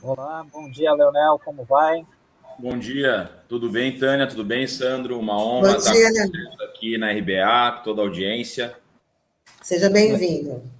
[0.00, 2.06] Olá, bom dia, Leonel, como vai?
[2.58, 4.26] Bom dia, tudo bem, Tânia?
[4.26, 5.18] Tudo bem, Sandro?
[5.18, 6.08] Uma honra bom estar dia,
[6.70, 8.74] aqui na RBA, com toda a audiência.
[9.60, 10.77] Seja bem-vindo.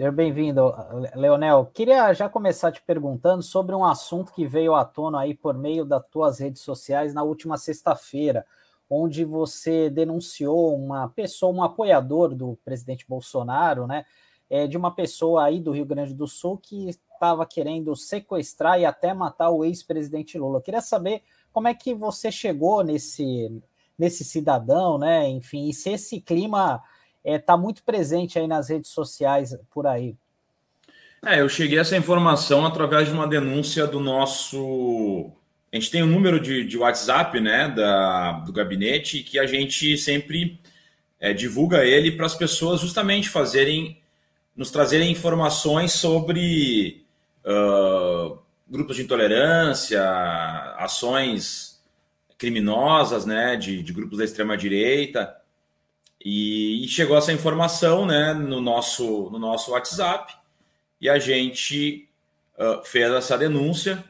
[0.00, 0.74] Seja bem-vindo,
[1.14, 1.66] Leonel.
[1.74, 5.84] Queria já começar te perguntando sobre um assunto que veio à tona aí por meio
[5.84, 8.46] das tuas redes sociais na última sexta-feira,
[8.88, 14.06] onde você denunciou uma pessoa, um apoiador do presidente Bolsonaro, né?
[14.48, 18.86] É, de uma pessoa aí do Rio Grande do Sul que estava querendo sequestrar e
[18.86, 20.62] até matar o ex-presidente Lula.
[20.62, 21.22] Queria saber
[21.52, 23.62] como é que você chegou nesse,
[23.98, 25.28] nesse cidadão, né?
[25.28, 26.82] Enfim, e se esse clima
[27.24, 30.16] está é, tá muito presente aí nas redes sociais por aí.
[31.24, 35.30] É, eu cheguei a essa informação através de uma denúncia do nosso.
[35.70, 39.98] A gente tem um número de, de WhatsApp, né, da, do gabinete, que a gente
[39.98, 40.58] sempre
[41.20, 44.00] é, divulga ele para as pessoas justamente fazerem,
[44.56, 47.04] nos trazerem informações sobre
[47.44, 50.02] uh, grupos de intolerância,
[50.78, 51.82] ações
[52.38, 55.36] criminosas, né, de, de grupos da extrema direita.
[56.22, 60.34] E, e, chegou essa informação, né, no nosso no nosso WhatsApp
[61.00, 62.08] e a gente
[62.58, 64.04] uh, fez essa denúncia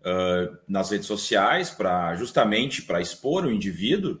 [0.00, 4.20] uh, nas redes sociais para justamente para expor o indivíduo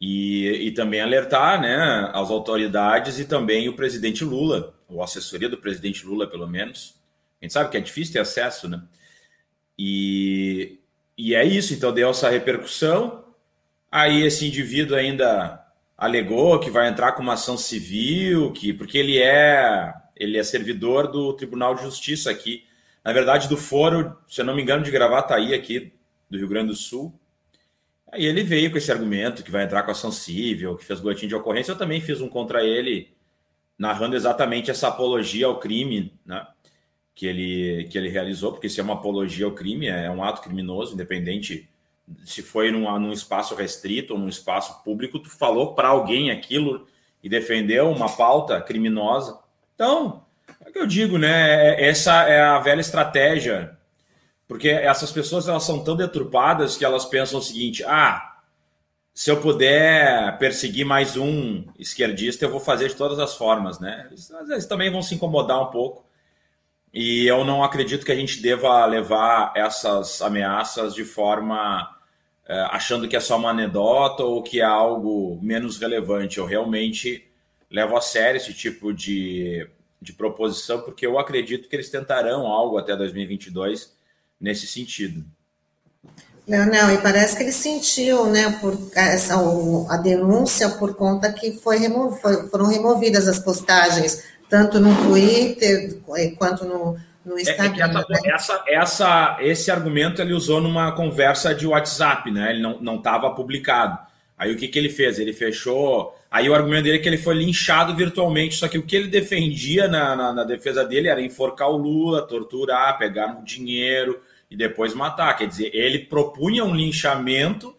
[0.00, 5.56] e, e também alertar, né, as autoridades e também o presidente Lula, ou assessoria do
[5.56, 6.94] presidente Lula, pelo menos,
[7.40, 8.82] a gente sabe que é difícil ter acesso, né?
[9.78, 10.78] E,
[11.16, 13.24] e é isso, então deu essa repercussão.
[13.90, 15.64] Aí esse indivíduo ainda
[15.98, 21.08] alegou que vai entrar com uma ação civil, que porque ele é ele é servidor
[21.08, 22.64] do Tribunal de Justiça aqui,
[23.04, 25.92] na verdade do foro, se eu não me engano, de Gravataí aqui
[26.30, 27.12] do Rio Grande do Sul.
[28.10, 31.28] Aí ele veio com esse argumento que vai entrar com ação civil, que fez boletim
[31.28, 31.72] de ocorrência.
[31.72, 33.12] Eu também fiz um contra ele,
[33.78, 36.46] narrando exatamente essa apologia ao crime, né?
[37.14, 40.40] que ele, que ele realizou, porque isso é uma apologia ao crime, é um ato
[40.40, 41.68] criminoso, independente
[42.24, 46.86] se foi num, espaço restrito num espaço público, tu falou para alguém aquilo
[47.22, 49.38] e defendeu uma pauta criminosa.
[49.74, 50.24] Então,
[50.64, 51.74] é o que eu digo, né?
[51.74, 53.76] É, essa é a velha estratégia,
[54.46, 58.36] porque essas pessoas elas são tão deturpadas que elas pensam o seguinte: ah,
[59.12, 64.06] se eu puder perseguir mais um esquerdista, eu vou fazer de todas as formas, né?
[64.10, 66.08] Eles, às vezes também vão se incomodar um pouco
[66.92, 71.97] e eu não acredito que a gente deva levar essas ameaças de forma é,
[72.70, 76.38] achando que é só uma anedota ou que é algo menos relevante.
[76.38, 77.26] Eu realmente
[77.70, 79.68] levo a sério esse tipo de,
[80.00, 83.92] de proposição, porque eu acredito que eles tentarão algo até 2022
[84.40, 85.24] nesse sentido.
[86.46, 89.34] Não, não, e parece que ele sentiu, né, por essa,
[89.90, 92.10] a denúncia por conta que foi remo,
[92.50, 96.98] foram removidas as postagens tanto no Twitter eh, quanto no,
[97.28, 98.04] no Instagram.
[98.10, 102.50] É, é essa, essa, essa, esse argumento ele usou numa conversa de WhatsApp, né?
[102.50, 103.98] Ele não estava publicado.
[104.36, 105.18] Aí o que, que ele fez?
[105.18, 106.16] Ele fechou.
[106.30, 109.08] Aí o argumento dele é que ele foi linchado virtualmente, só que o que ele
[109.08, 114.56] defendia na, na, na defesa dele era enforcar o Lula, torturar, pegar o dinheiro e
[114.56, 115.36] depois matar.
[115.36, 117.74] Quer dizer, ele propunha um linchamento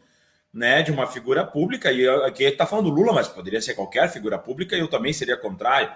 [0.53, 3.75] né, de uma figura pública, e aqui ele está falando do Lula, mas poderia ser
[3.75, 5.91] qualquer figura pública, e eu também seria contrário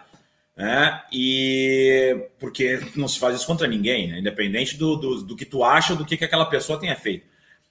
[0.56, 1.02] né?
[1.12, 4.20] E porque não se faz isso contra ninguém, né?
[4.20, 7.26] independente do, do, do, que tu acha, do que, que aquela pessoa tenha feito.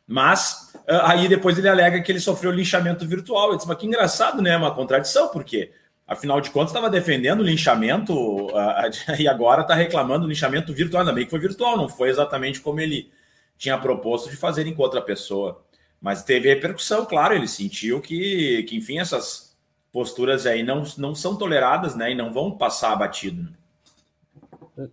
[0.07, 3.51] Mas ah, aí depois ele alega que ele sofreu linchamento virtual.
[3.51, 4.57] Eu disse, mas que engraçado, né?
[4.57, 5.71] Uma contradição, porque
[6.07, 11.03] afinal de contas estava defendendo o linchamento uh, e agora está reclamando o linchamento virtual.
[11.03, 13.11] Ainda bem que foi virtual, não foi exatamente como ele
[13.57, 15.65] tinha proposto de fazer em outra pessoa.
[16.01, 19.52] Mas teve repercussão, claro, ele sentiu que, que enfim, essas
[19.93, 22.13] posturas aí não, não são toleradas, né?
[22.13, 23.53] E não vão passar abatido.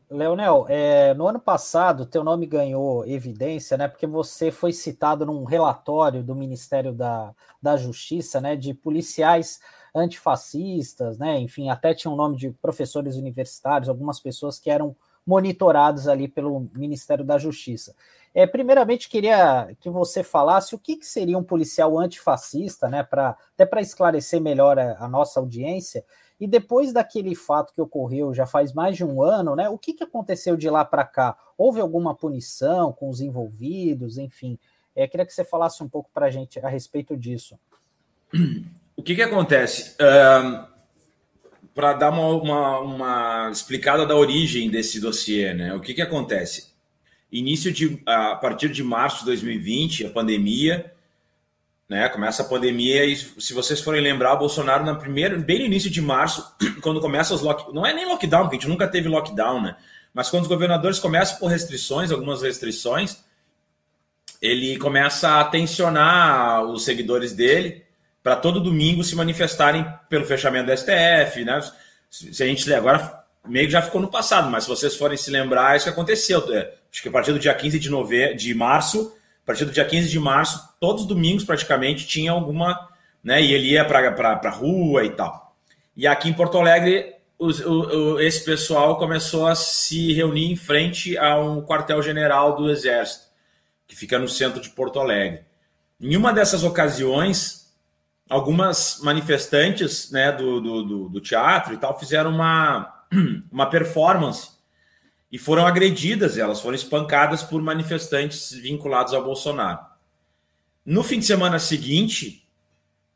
[0.09, 3.87] Leonel, é, no ano passado, teu nome ganhou evidência, né?
[3.87, 8.57] Porque você foi citado num relatório do Ministério da, da Justiça, né?
[8.57, 9.61] De policiais
[9.95, 11.39] antifascistas, né?
[11.39, 16.69] Enfim, até tinha o nome de professores universitários, algumas pessoas que eram monitorados ali pelo
[16.73, 17.95] Ministério da Justiça.
[18.33, 23.35] É, primeiramente, queria que você falasse o que, que seria um policial antifascista, né, pra,
[23.53, 26.05] até para esclarecer melhor a, a, nossa audiência.
[26.39, 29.93] E depois daquele fato que ocorreu já faz mais de um ano, né, o que,
[29.93, 31.35] que aconteceu de lá para cá?
[31.57, 34.59] Houve alguma punição com os envolvidos, enfim?
[34.95, 37.57] É, queria que você falasse um pouco para a gente a respeito disso.
[38.95, 39.95] O que, que acontece?
[39.95, 40.67] Uh,
[41.73, 45.73] para dar uma, uma, uma, explicada da origem desse dossiê, né?
[45.73, 46.68] O que, que acontece?
[47.31, 50.93] Início de a partir de março de 2020, a pandemia,
[51.87, 52.07] né?
[52.09, 55.89] Começa a pandemia e se vocês forem lembrar, o Bolsonaro na primeira, bem no início
[55.89, 59.09] de março, quando começa os lock, não é nem lockdown, porque a gente nunca teve
[59.09, 59.75] lockdown, né?
[60.13, 63.23] Mas quando os governadores começam por restrições, algumas restrições,
[64.41, 67.83] ele começa a tensionar os seguidores dele
[68.21, 71.59] para todo domingo se manifestarem pelo fechamento da STF, né?
[72.09, 75.31] Se a gente agora meio que já ficou no passado, mas se vocês forem se
[75.31, 76.53] lembrar, isso que aconteceu.
[76.53, 78.33] É, acho que a partir do dia 15 de, nove...
[78.33, 82.89] de março, a partir do dia 15 de março, todos os domingos praticamente tinha alguma,
[83.23, 83.41] né?
[83.41, 85.55] E ele ia para a rua e tal.
[85.95, 91.17] E aqui em Porto Alegre, o, o, esse pessoal começou a se reunir em frente
[91.17, 93.25] a um quartel-general do Exército,
[93.87, 95.41] que fica no centro de Porto Alegre.
[95.99, 97.73] Em uma dessas ocasiões,
[98.29, 103.03] algumas manifestantes né, do, do, do, do teatro e tal fizeram uma,
[103.51, 104.58] uma performance
[105.31, 109.79] e foram agredidas, elas foram espancadas por manifestantes vinculados ao Bolsonaro.
[110.85, 112.47] No fim de semana seguinte,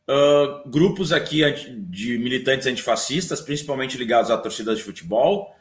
[0.07, 1.41] uh, grupos aqui
[1.89, 5.55] de militantes antifascistas, principalmente ligados a torcidas de futebol,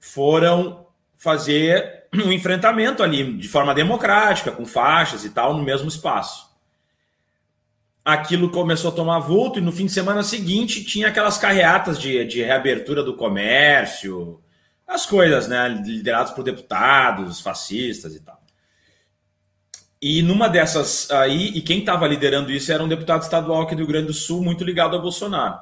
[0.00, 0.86] foram
[1.16, 6.50] fazer um enfrentamento ali de forma democrática, com faixas e tal, no mesmo espaço.
[8.04, 12.24] Aquilo começou a tomar vulto e no fim de semana seguinte tinha aquelas carreatas de,
[12.24, 14.40] de reabertura do comércio,
[14.94, 15.68] as coisas, né?
[15.68, 18.42] Lideradas por deputados, fascistas e tal.
[20.00, 23.78] E numa dessas aí, e quem estava liderando isso era um deputado estadual aqui do
[23.78, 25.60] Rio Grande do Sul, muito ligado ao Bolsonaro.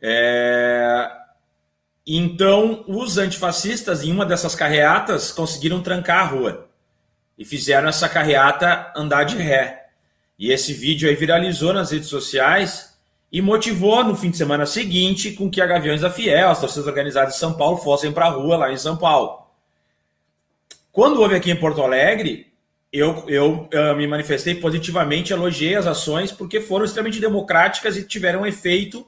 [0.00, 1.10] É...
[2.06, 6.68] Então, os antifascistas, em uma dessas carreatas, conseguiram trancar a rua
[7.36, 9.88] e fizeram essa carreata andar de ré.
[10.38, 12.97] E esse vídeo aí viralizou nas redes sociais
[13.30, 16.86] e motivou no fim de semana seguinte com que a Gaviões da Fiel, as torcidas
[16.86, 19.46] organizadas de São Paulo, fossem para a rua lá em São Paulo.
[20.90, 22.50] Quando houve aqui em Porto Alegre,
[22.90, 28.46] eu, eu, eu, me manifestei positivamente, elogiei as ações, porque foram extremamente democráticas e tiveram
[28.46, 29.06] efeito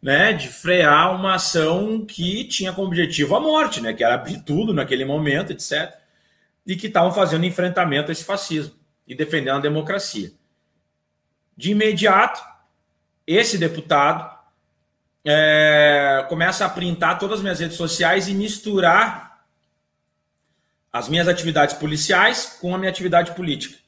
[0.00, 4.40] né, de frear uma ação que tinha como objetivo a morte, né, que era abrir
[4.42, 5.92] tudo naquele momento, etc.
[6.64, 8.74] E que estavam fazendo enfrentamento a esse fascismo
[9.06, 10.32] e defendendo a democracia.
[11.56, 12.40] De imediato,
[13.26, 14.32] esse deputado
[15.24, 19.44] é, começa a printar todas as minhas redes sociais e misturar
[20.92, 23.78] as minhas atividades policiais com a minha atividade política.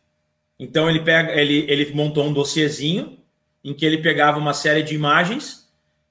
[0.59, 3.19] Então ele pega, ele, ele montou um dossiezinho
[3.63, 5.69] em que ele pegava uma série de imagens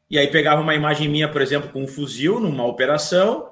[0.10, 3.50] e aí pegava uma imagem minha, por exemplo, com um fuzil numa operação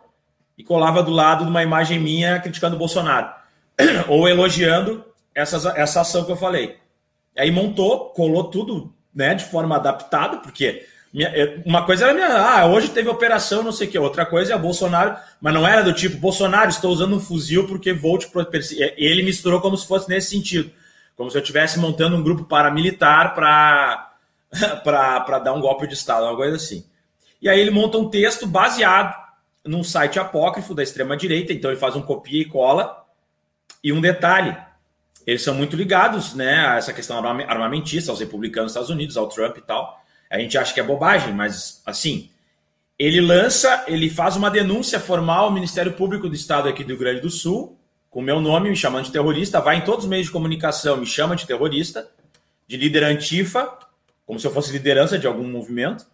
[0.57, 3.33] e colava do lado de uma imagem minha criticando o Bolsonaro
[4.07, 5.03] ou elogiando
[5.33, 6.77] essa, essa ação que eu falei.
[7.35, 11.31] Aí montou, colou tudo né, de forma adaptada, porque minha,
[11.65, 14.57] uma coisa era minha, ah, hoje teve operação, não sei o que, outra coisa é
[14.57, 18.93] Bolsonaro, mas não era do tipo, Bolsonaro, estou usando um fuzil porque vou te perseguir.
[18.97, 20.71] Ele misturou como se fosse nesse sentido,
[21.17, 24.11] como se eu estivesse montando um grupo paramilitar para
[24.83, 26.85] para dar um golpe de Estado, uma coisa assim.
[27.41, 29.15] E aí ele monta um texto baseado
[29.65, 33.05] num site apócrifo da extrema-direita, então ele faz um copia e cola.
[33.83, 34.55] E um detalhe,
[35.25, 39.27] eles são muito ligados né, a essa questão armamentista, aos republicanos dos Estados Unidos, ao
[39.27, 40.01] Trump e tal.
[40.29, 42.29] A gente acha que é bobagem, mas assim,
[42.97, 46.99] ele lança, ele faz uma denúncia formal ao Ministério Público do Estado aqui do Rio
[46.99, 47.77] Grande do Sul,
[48.09, 51.05] com meu nome, me chamando de terrorista, vai em todos os meios de comunicação, me
[51.05, 52.09] chama de terrorista,
[52.67, 53.77] de líder antifa,
[54.25, 56.05] como se eu fosse liderança de algum movimento.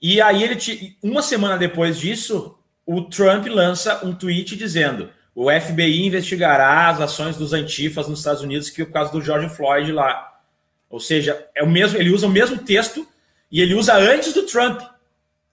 [0.00, 6.06] E aí ele uma semana depois disso, o Trump lança um tweet dizendo: o FBI
[6.06, 9.92] investigará as ações dos antifas nos Estados Unidos que é por causa do George Floyd
[9.92, 10.40] lá.
[10.88, 13.06] Ou seja, é o mesmo, ele usa o mesmo texto
[13.52, 14.80] e ele usa antes do Trump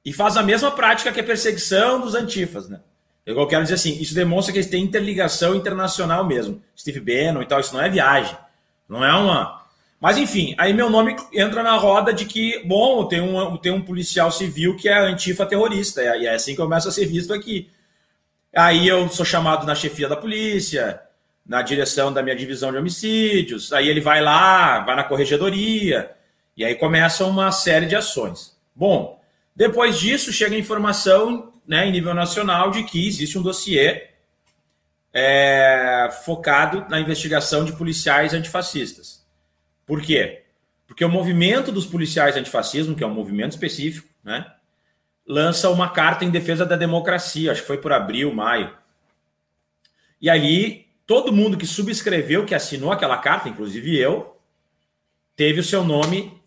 [0.05, 2.79] e faz a mesma prática que a perseguição dos antifas, né?
[3.25, 6.61] Eu quero dizer assim, isso demonstra que eles têm interligação internacional mesmo.
[6.77, 8.37] Steve Bannon e tal, isso não é viagem,
[8.87, 9.65] não é uma.
[9.99, 13.81] Mas enfim, aí meu nome entra na roda de que, bom, tem um, tem um
[13.81, 17.69] policial civil que é antifa terrorista, e é assim que começa a ser visto aqui.
[18.55, 21.01] Aí eu sou chamado na chefia da polícia,
[21.45, 23.73] na direção da minha divisão de homicídios.
[23.73, 26.11] Aí ele vai lá, vai na corregedoria,
[26.55, 28.55] e aí começa uma série de ações.
[28.75, 29.19] Bom,
[29.55, 34.09] depois disso chega a informação né, em nível nacional de que existe um dossiê
[35.11, 39.25] é, focado na investigação de policiais antifascistas.
[39.85, 40.43] Por quê?
[40.85, 44.45] Porque o movimento dos policiais antifascismo, que é um movimento específico, né,
[45.25, 48.73] lança uma carta em defesa da democracia, acho que foi por abril, maio.
[50.21, 54.37] E ali, todo mundo que subscreveu, que assinou aquela carta, inclusive eu,
[55.35, 56.41] teve o seu nome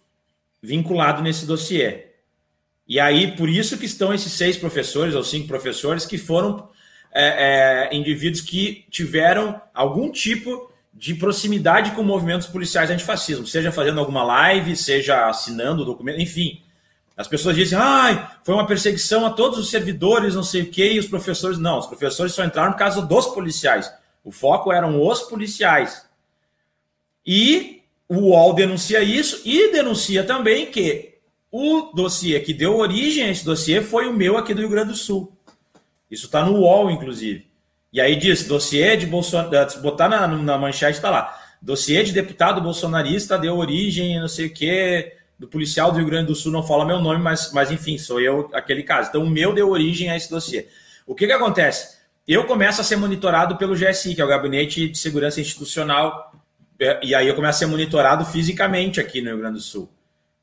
[0.62, 2.06] vinculado nesse dossiê.
[2.88, 6.68] E aí, por isso que estão esses seis professores ou cinco professores que foram
[7.12, 14.00] é, é, indivíduos que tiveram algum tipo de proximidade com movimentos policiais antifascismo, seja fazendo
[14.00, 16.62] alguma live, seja assinando o documento, enfim.
[17.16, 20.92] As pessoas dizem, ai, foi uma perseguição a todos os servidores, não sei o quê,
[20.92, 21.58] e os professores.
[21.58, 23.90] Não, os professores só entraram por causa dos policiais.
[24.22, 26.06] O foco eram os policiais.
[27.24, 31.14] E o UOL denuncia isso e denuncia também que
[31.50, 34.90] o dossiê que deu origem a esse dossiê foi o meu aqui do Rio Grande
[34.90, 35.32] do Sul.
[36.10, 37.46] Isso está no UOL, inclusive.
[37.92, 41.34] E aí diz, dossiê de Bolsonaro, se botar na, na manchete, está lá.
[41.62, 46.28] Dossiê de deputado bolsonarista deu origem, não sei o quê, do policial do Rio Grande
[46.28, 49.10] do Sul, não fala meu nome, mas, mas enfim, sou eu aquele caso.
[49.10, 50.68] Então, o meu deu origem a esse dossiê.
[51.06, 51.96] O que, que acontece?
[52.26, 56.32] Eu começo a ser monitorado pelo GSI, que é o Gabinete de Segurança Institucional,
[56.78, 59.90] é, e aí eu começo a ser monitorado fisicamente aqui no Rio Grande do Sul.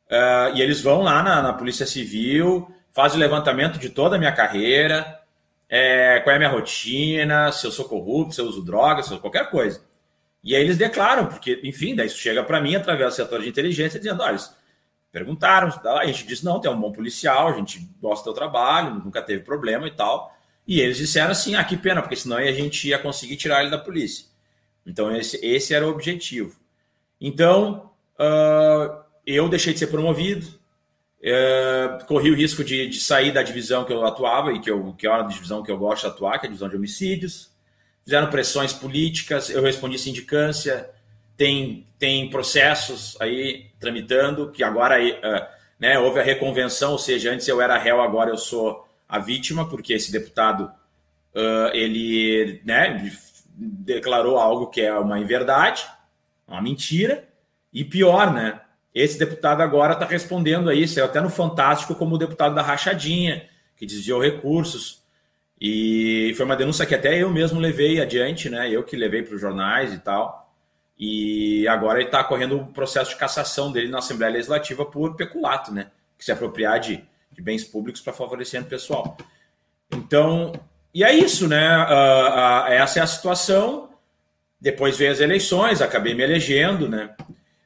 [0.10, 4.20] Uh, e eles vão lá na, na Polícia Civil, fazem o levantamento de toda a
[4.20, 5.20] minha carreira,
[5.68, 9.14] é, qual é a minha rotina, se eu sou corrupto, se eu uso drogas, se
[9.14, 9.84] eu qualquer coisa.
[10.44, 13.50] E aí eles declaram, porque, enfim, daí isso chega para mim através do setor de
[13.50, 14.56] inteligência, dizendo: olha, eles
[15.14, 19.22] perguntaram, a gente disse: não, tem um bom policial, a gente gosta do trabalho, nunca
[19.22, 20.36] teve problema e tal.
[20.68, 23.70] E eles disseram assim: ah, que pena, porque senão a gente ia conseguir tirar ele
[23.70, 24.26] da polícia.
[24.86, 26.60] Então, esse, esse era o objetivo.
[27.22, 30.46] Então, uh, eu deixei de ser promovido,
[31.22, 34.94] é, corri o risco de, de, sair da divisão que eu atuava e que, eu,
[34.94, 37.50] que é uma divisão que eu gosto de atuar, que é a divisão de homicídios.
[38.04, 40.90] Fizeram pressões políticas, eu respondi sindicância,
[41.36, 45.46] tem, tem processos aí tramitando, que agora uh,
[45.80, 49.68] né, houve a reconvenção, ou seja, antes eu era réu, agora eu sou a vítima,
[49.68, 50.72] porque esse deputado
[51.36, 53.12] uh, ele né,
[53.56, 55.86] declarou algo que é uma inverdade,
[56.48, 57.28] uma mentira,
[57.74, 58.62] e pior, né?
[58.94, 63.48] Esse deputado agora está respondendo a isso, até no Fantástico como o deputado da Rachadinha,
[63.76, 65.02] que desviou recursos.
[65.60, 68.70] E foi uma denúncia que até eu mesmo levei adiante, né?
[68.70, 70.43] Eu que levei para os jornais e tal.
[70.98, 75.74] E agora ele está correndo o processo de cassação dele na Assembleia Legislativa por peculato,
[75.74, 75.88] né?
[76.18, 79.18] Que se apropriar de, de bens públicos para favorecer o pessoal.
[79.92, 80.54] Então,
[80.94, 81.78] e é isso, né?
[81.78, 83.90] Uh, uh, essa é a situação.
[84.62, 87.16] Depois veio as eleições, acabei me elegendo, né?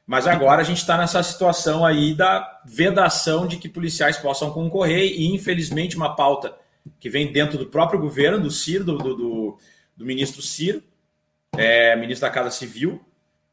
[0.06, 5.04] Mas agora a gente está nessa situação aí da vedação de que policiais possam concorrer
[5.04, 6.56] e, infelizmente, uma pauta
[6.98, 9.58] que vem dentro do próprio governo, do Ciro, do, do,
[9.94, 10.82] do ministro Ciro,
[11.56, 13.04] é, ministro da Casa Civil,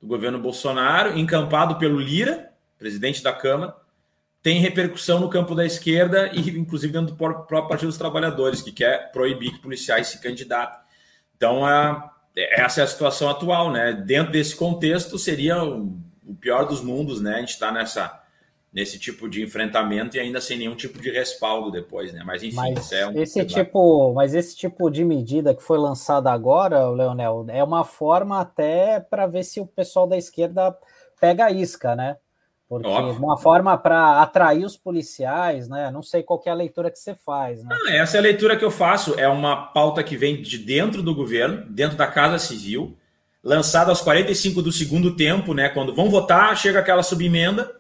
[0.02, 3.76] do governo Bolsonaro, encampado pelo Lira, presidente da Câmara,
[4.42, 8.72] tem repercussão no campo da esquerda e, inclusive, dentro do próprio Partido dos Trabalhadores, que
[8.72, 10.80] quer proibir que policiais se candidatem.
[11.36, 13.94] Então, a, essa é a situação atual, né?
[13.94, 17.36] Dentro desse contexto, seria um o pior dos mundos, né?
[17.36, 18.24] A gente está nessa
[18.76, 22.22] nesse tipo de enfrentamento e ainda sem nenhum tipo de respaldo depois, né?
[22.26, 26.30] Mas enfim, mas é um esse tipo, mas esse tipo de medida que foi lançada
[26.30, 30.78] agora, Leonel, é uma forma até para ver se o pessoal da esquerda
[31.22, 32.18] pega a isca, né?
[32.68, 33.24] Porque Óbvio.
[33.24, 35.90] uma forma para atrair os policiais, né?
[35.90, 37.70] Não sei qual é a leitura que você faz, né?
[37.72, 39.18] Ah, essa é a leitura que eu faço.
[39.18, 42.98] É uma pauta que vem de dentro do governo, dentro da Casa Civil
[43.42, 45.70] lançado aos 45 do segundo tempo, né?
[45.70, 47.72] Quando vão votar, chega aquela subemenda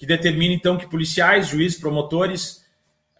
[0.00, 2.64] que determina então que policiais, juízes, promotores,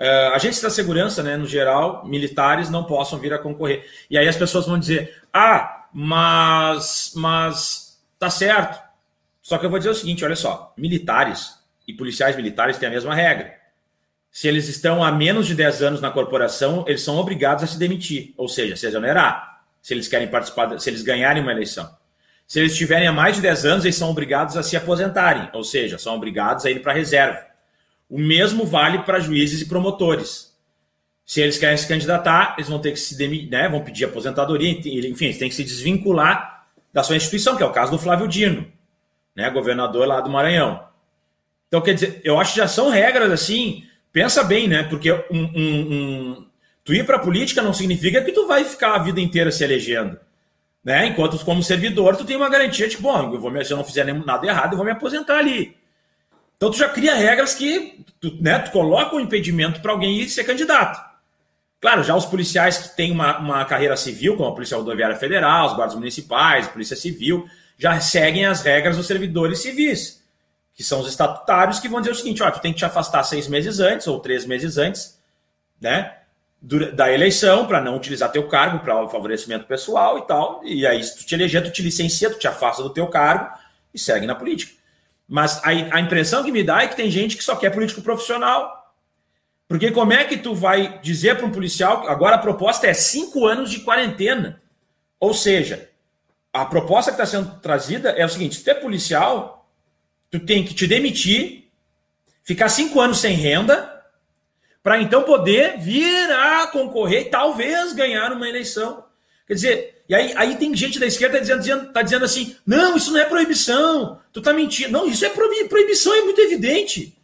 [0.00, 3.84] uh, agentes da segurança, né, no geral, militares não possam vir a concorrer.
[4.08, 8.82] E aí as pessoas vão dizer: "Ah, mas mas tá certo".
[9.42, 12.92] Só que eu vou dizer o seguinte, olha só, militares e policiais militares têm a
[12.92, 13.54] mesma regra.
[14.30, 17.78] Se eles estão há menos de 10 anos na corporação, eles são obrigados a se
[17.78, 21.90] demitir, ou seja, se exonerar se eles querem participar, se eles ganharem uma eleição.
[22.50, 25.62] Se eles tiverem há mais de 10 anos, eles são obrigados a se aposentarem, ou
[25.62, 27.46] seja, são obrigados a ir para a reserva.
[28.08, 30.52] O mesmo vale para juízes e promotores.
[31.24, 34.68] Se eles querem se candidatar, eles vão ter que se demitir, né, vão pedir aposentadoria,
[34.68, 38.26] enfim, eles têm que se desvincular da sua instituição, que é o caso do Flávio
[38.26, 38.66] Dino,
[39.36, 40.82] né, governador lá do Maranhão.
[41.68, 45.22] Então, quer dizer, eu acho que já são regras assim, pensa bem, né, porque um,
[45.30, 46.46] um, um
[46.82, 49.62] Tu ir para a política não significa que tu vai ficar a vida inteira se
[49.62, 50.18] elegendo.
[50.82, 51.08] Né?
[51.08, 54.04] Enquanto como servidor, tu tem uma garantia de, bom, eu vou, se eu não fizer
[54.04, 55.76] nada errado, eu vou me aposentar ali.
[56.56, 60.28] Então tu já cria regras que tu, né, tu coloca um impedimento para alguém ir
[60.28, 61.00] ser candidato.
[61.80, 65.66] Claro, já os policiais que têm uma, uma carreira civil, como a Polícia Rodoviária Federal,
[65.66, 70.22] os guardas municipais, Polícia Civil, já seguem as regras dos servidores civis,
[70.74, 73.22] que são os estatutários que vão dizer o seguinte: ó, tu tem que te afastar
[73.24, 75.18] seis meses antes ou três meses antes,
[75.80, 76.19] né?
[76.62, 80.60] Da eleição para não utilizar teu cargo para favorecimento pessoal e tal.
[80.62, 83.50] E aí, se tu te eleger, tu te licencia, tu te afasta do teu cargo
[83.94, 84.72] e segue na política.
[85.26, 88.02] Mas a, a impressão que me dá é que tem gente que só quer político
[88.02, 88.92] profissional.
[89.66, 93.46] Porque como é que tu vai dizer para um policial, agora a proposta é cinco
[93.46, 94.60] anos de quarentena.
[95.18, 95.88] Ou seja,
[96.52, 99.70] a proposta que está sendo trazida é o seguinte: se tu é policial,
[100.28, 101.70] tu tem que te demitir,
[102.42, 103.99] ficar cinco anos sem renda,
[104.82, 109.04] para então poder vir a concorrer e talvez ganhar uma eleição.
[109.46, 112.96] Quer dizer, e aí, aí tem gente da esquerda dizendo, dizendo, tá dizendo assim: não,
[112.96, 114.90] isso não é proibição, tu tá mentindo.
[114.90, 117.16] Não, isso é proibição, é muito evidente.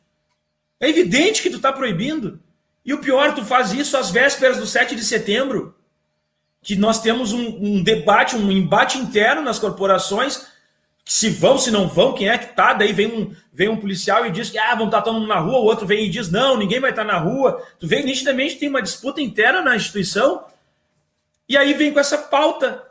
[0.78, 2.38] É evidente que tu tá proibindo.
[2.84, 5.74] E o pior, tu faz isso às vésperas do 7 de setembro
[6.62, 10.46] que nós temos um, um, debate, um embate interno nas corporações,
[11.08, 14.26] se vão, se não vão, quem é que tá, daí vem um, vem um policial
[14.26, 16.10] e diz que ah, vão estar tá todo mundo na rua, o outro vem e
[16.10, 17.64] diz não, ninguém vai estar tá na rua.
[17.78, 20.44] Tu vê nitidamente tem uma disputa interna na instituição,
[21.48, 22.82] e aí vem com essa pauta,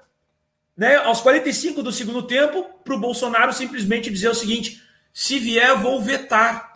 [0.78, 4.82] né, aos 45 do segundo tempo, para o Bolsonaro simplesmente dizer o seguinte:
[5.12, 6.74] se vier, vou vetar.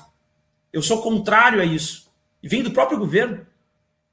[0.73, 2.11] Eu sou contrário a isso.
[2.43, 3.47] E vem do próprio governo.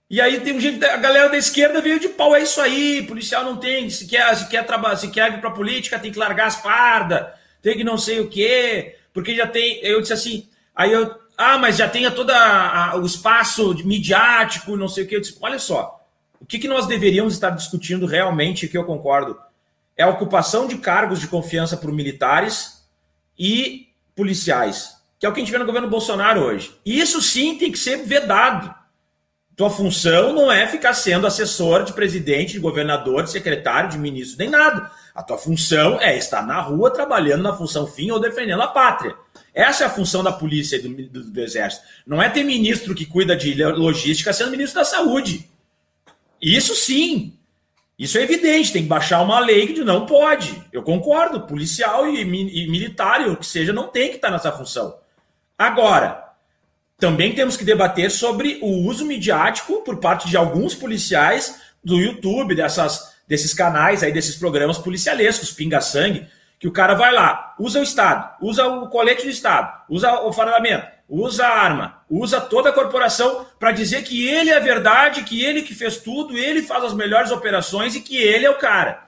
[0.09, 3.03] E aí tem um jeito, a galera da esquerda veio de pau, é isso aí,
[3.03, 6.19] policial não tem, se quer, se quer trabalhar, se quer vir para política, tem que
[6.19, 7.27] largar as fardas,
[7.61, 11.59] tem que não sei o quê, porque já tem, eu disse assim, aí eu, ah,
[11.59, 12.33] mas já tem todo
[13.03, 16.01] o espaço midiático, não sei o quê, eu disse, olha só,
[16.41, 19.37] o que, que nós deveríamos estar discutindo realmente, que eu concordo,
[19.97, 22.87] é a ocupação de cargos de confiança por militares
[23.37, 26.73] e policiais, que é o que a gente vê no governo Bolsonaro hoje.
[26.85, 28.73] Isso sim tem que ser vedado.
[29.57, 34.39] Tua função não é ficar sendo assessor de presidente, de governador, de secretário, de ministro,
[34.39, 34.91] nem nada.
[35.15, 39.17] A tua função é estar na rua trabalhando na função fim ou defendendo a pátria.
[39.55, 41.83] Essa é a função da polícia e do, do, do, exército.
[42.07, 45.49] Não é ter ministro que cuida de logística sendo ministro da saúde.
[46.41, 47.33] Isso sim.
[47.99, 48.75] Isso é evidente.
[48.75, 50.63] Tem que baixar uma lei que não pode.
[50.71, 51.47] Eu concordo.
[51.47, 54.99] Policial e, e militar, o que seja, não tem que estar nessa função.
[55.57, 56.26] Agora,
[56.99, 62.55] também temos que debater sobre o uso midiático por parte de alguns policiais do YouTube,
[62.55, 66.27] dessas, desses canais aí, desses programas policialescos, pinga-sangue,
[66.59, 70.33] que o cara vai lá, usa o Estado, usa o colete do Estado, usa o
[70.33, 75.23] fardamento, usa a arma, usa toda a corporação para dizer que ele é a verdade,
[75.23, 78.59] que ele que fez tudo, ele faz as melhores operações e que ele é o
[78.59, 79.07] cara.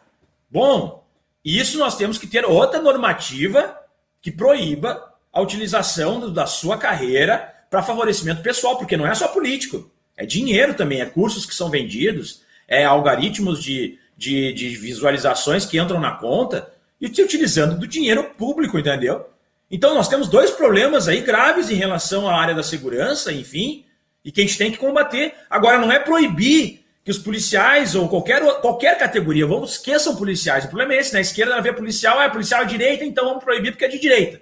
[0.50, 1.06] Bom,
[1.42, 3.78] isso nós temos que ter outra normativa
[4.20, 9.90] que proíba a utilização da sua carreira para favorecimento pessoal, porque não é só político,
[10.16, 15.78] é dinheiro também, é cursos que são vendidos, é algoritmos de, de, de visualizações que
[15.78, 19.26] entram na conta e te utilizando do dinheiro público, entendeu?
[19.70, 23.84] Então nós temos dois problemas aí graves em relação à área da segurança, enfim,
[24.24, 25.34] e que a gente tem que combater.
[25.48, 30.64] Agora, não é proibir que os policiais ou qualquer, qualquer categoria, vamos esqueçam policiais.
[30.64, 33.72] O problema é esse, na esquerda vê policial, é policial de direita, então vamos proibir
[33.72, 34.40] porque é de direita.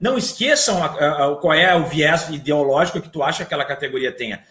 [0.00, 4.12] Não esqueçam a, a, qual é o viés ideológico que tu acha que aquela categoria
[4.12, 4.44] tenha.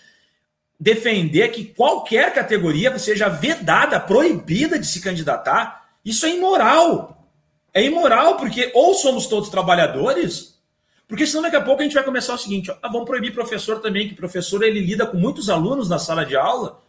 [0.80, 7.32] Defender que qualquer categoria seja vedada, proibida de se candidatar, isso é imoral.
[7.74, 10.60] É imoral, porque ou somos todos trabalhadores,
[11.08, 13.34] porque senão daqui a pouco a gente vai começar o seguinte: ó, ah, vamos proibir
[13.34, 16.82] professor também, que professor ele lida com muitos alunos na sala de aula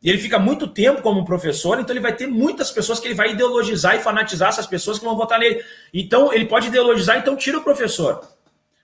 [0.00, 3.14] e ele fica muito tempo como professor, então ele vai ter muitas pessoas que ele
[3.14, 5.62] vai ideologizar e fanatizar essas pessoas que vão votar nele.
[5.92, 8.22] Então ele pode ideologizar, então tira o professor.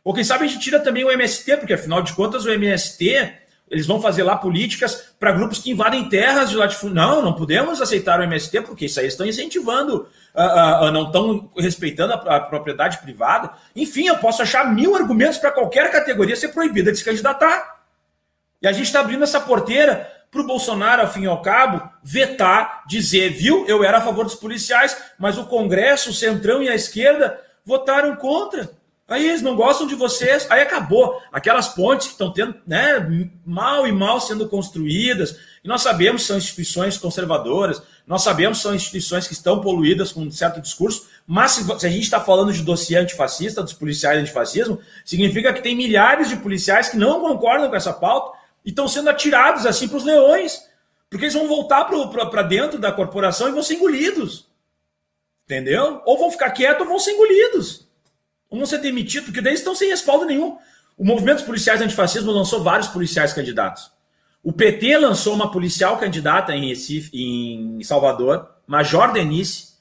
[0.02, 3.32] Ou quem sabe a gente tira também o MST, porque afinal de contas o MST,
[3.70, 6.96] eles vão fazer lá políticas para grupos que invadem terras de latifúndio.
[6.96, 11.48] Não, não podemos aceitar o MST, porque isso aí estão incentivando, uh, uh, não estão
[11.56, 13.52] respeitando a, a, propriedade privada.
[13.74, 17.82] Enfim, eu posso achar mil argumentos para qualquer categoria ser proibida de se candidatar.
[18.60, 21.88] E a gente está abrindo essa porteira para o Bolsonaro, ao fim e ao cabo,
[22.02, 26.68] vetar, dizer, viu, eu era a favor dos policiais, mas o Congresso, o Centrão e
[26.68, 28.68] a esquerda votaram contra.
[29.06, 31.22] Aí eles não gostam de vocês, aí acabou.
[31.32, 36.28] Aquelas pontes que estão tendo, né, mal e mal sendo construídas, e nós sabemos que
[36.28, 41.06] são instituições conservadoras, nós sabemos que são instituições que estão poluídas com um certo discurso,
[41.26, 45.62] mas se, se a gente está falando de dossiê antifascista, dos policiais antifascismo, significa que
[45.62, 49.86] tem milhares de policiais que não concordam com essa pauta e estão sendo atirados assim
[49.86, 50.62] para os leões,
[51.10, 54.48] porque eles vão voltar para dentro da corporação e vão ser engolidos.
[55.44, 56.00] Entendeu?
[56.06, 57.86] Ou vão ficar quietos ou vão ser engolidos.
[58.48, 60.56] Ou vão ser demitidos, porque daí estão sem respaldo nenhum.
[60.96, 63.92] O movimento dos policiais antifascismo lançou vários policiais candidatos.
[64.42, 69.74] O PT lançou uma policial candidata em Recife, em Salvador, Major Denise.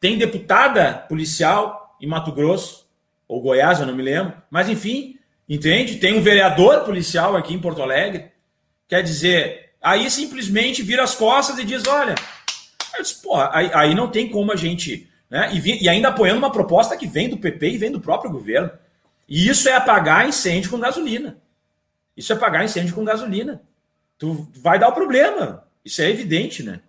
[0.00, 2.86] Tem deputada policial em Mato Grosso,
[3.28, 4.34] ou Goiás, eu não me lembro.
[4.50, 5.15] Mas, enfim,
[5.48, 5.96] Entende?
[5.96, 8.30] Tem um vereador policial aqui em Porto Alegre.
[8.88, 12.14] Quer dizer, aí simplesmente vira as costas e diz: olha,
[13.00, 15.08] disse, porra, aí, aí, não tem como a gente.
[15.30, 15.50] Né?
[15.54, 18.70] E, e, ainda apoiando uma proposta que vem do PP e vem do próprio governo.
[19.28, 21.38] E isso é apagar incêndio com gasolina.
[22.16, 23.60] Isso é pagar incêndio com gasolina.
[24.18, 25.64] Tu vai dar o problema.
[25.84, 26.80] Isso é evidente, né?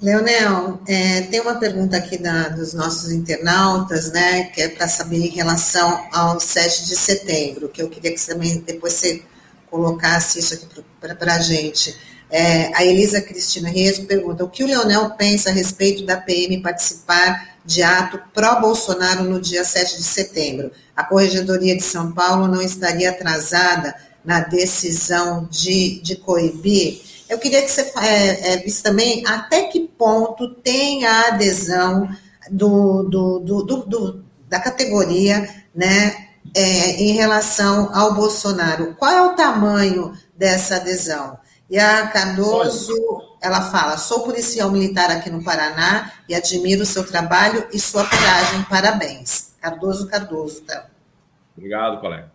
[0.00, 5.18] Leonel, é, tem uma pergunta aqui da, dos nossos internautas, né, que é para saber
[5.18, 9.22] em relação ao 7 de setembro, que eu queria que também depois você
[9.68, 10.66] colocasse isso aqui
[11.00, 11.96] para a gente.
[12.30, 16.58] É, a Elisa Cristina Reis pergunta: o que o Leonel pensa a respeito da PM
[16.62, 20.70] participar de ato pró-Bolsonaro no dia 7 de setembro?
[20.94, 27.07] A Corregedoria de São Paulo não estaria atrasada na decisão de, de coibir?
[27.28, 32.08] Eu queria que você é, é, visse também até que ponto tem a adesão
[32.50, 38.94] do, do, do, do da categoria né, é, em relação ao Bolsonaro.
[38.94, 41.38] Qual é o tamanho dessa adesão?
[41.68, 42.94] E a Cardoso,
[43.42, 48.08] ela fala: sou policial militar aqui no Paraná e admiro o seu trabalho e sua
[48.08, 48.62] coragem.
[48.62, 49.52] Parabéns.
[49.60, 50.86] Cardoso Cardoso, tá?
[51.54, 52.32] Obrigado, colega.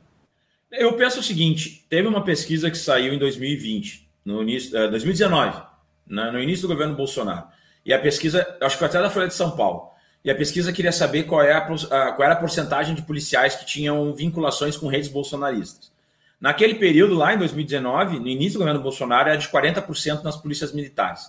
[0.71, 5.61] Eu penso o seguinte: teve uma pesquisa que saiu em 2020 no início, 2019, eh,
[6.07, 7.47] né, no início do governo Bolsonaro.
[7.85, 9.91] E a pesquisa, acho que foi até da Folha de São Paulo.
[10.23, 13.65] E a pesquisa queria saber qual, é a, qual era a porcentagem de policiais que
[13.65, 15.91] tinham vinculações com redes bolsonaristas.
[16.39, 20.71] Naquele período, lá em 2019, no início do governo Bolsonaro, era de 40% nas polícias
[20.71, 21.25] militares.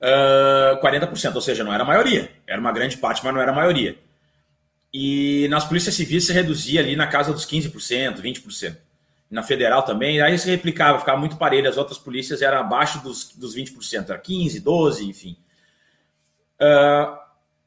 [0.00, 2.30] Uh, 40%, ou seja, não era a maioria.
[2.46, 3.96] Era uma grande parte, mas não era a maioria.
[4.92, 8.76] E nas polícias civis se reduzia ali na casa dos 15%, 20%
[9.30, 13.32] na federal também, aí se replicava, ficava muito parelho, as outras polícias eram abaixo dos,
[13.34, 15.36] dos 20%, era 15%, 12%, enfim.
[16.60, 17.12] Uh,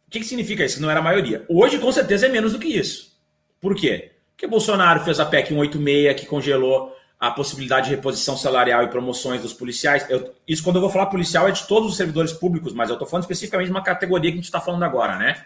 [0.08, 0.82] o que, que significa isso?
[0.82, 1.46] Não era a maioria.
[1.50, 3.16] Hoje, com certeza, é menos do que isso.
[3.60, 4.14] Por quê?
[4.32, 9.42] Porque Bolsonaro fez a PEC 186, que congelou a possibilidade de reposição salarial e promoções
[9.42, 10.10] dos policiais.
[10.10, 12.94] Eu, isso, quando eu vou falar policial, é de todos os servidores públicos, mas eu
[12.94, 15.46] estou falando especificamente de uma categoria que a gente está falando agora, né?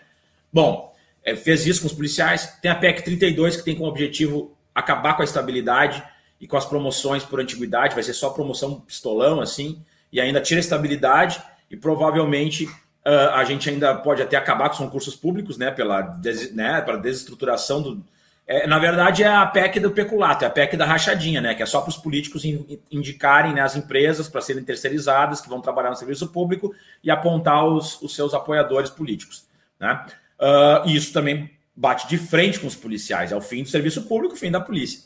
[0.51, 2.59] Bom, é, fez isso com os policiais.
[2.61, 6.03] Tem a PEC 32, que tem como objetivo acabar com a estabilidade
[6.39, 10.59] e com as promoções por antiguidade, vai ser só promoção pistolão, assim, e ainda tira
[10.59, 15.57] a estabilidade e provavelmente uh, a gente ainda pode até acabar com os concursos públicos,
[15.57, 18.03] né, pela des, né, para desestruturação do.
[18.45, 21.63] É, na verdade, é a PEC do peculato, é a PEC da rachadinha, né, que
[21.63, 22.43] é só para os políticos
[22.91, 27.65] indicarem né, as empresas para serem terceirizadas, que vão trabalhar no serviço público e apontar
[27.65, 29.45] os, os seus apoiadores políticos.
[29.79, 30.05] Né?
[30.37, 33.31] Uh, isso também bate de frente com os policiais.
[33.31, 35.01] É o fim do serviço público, o fim da polícia.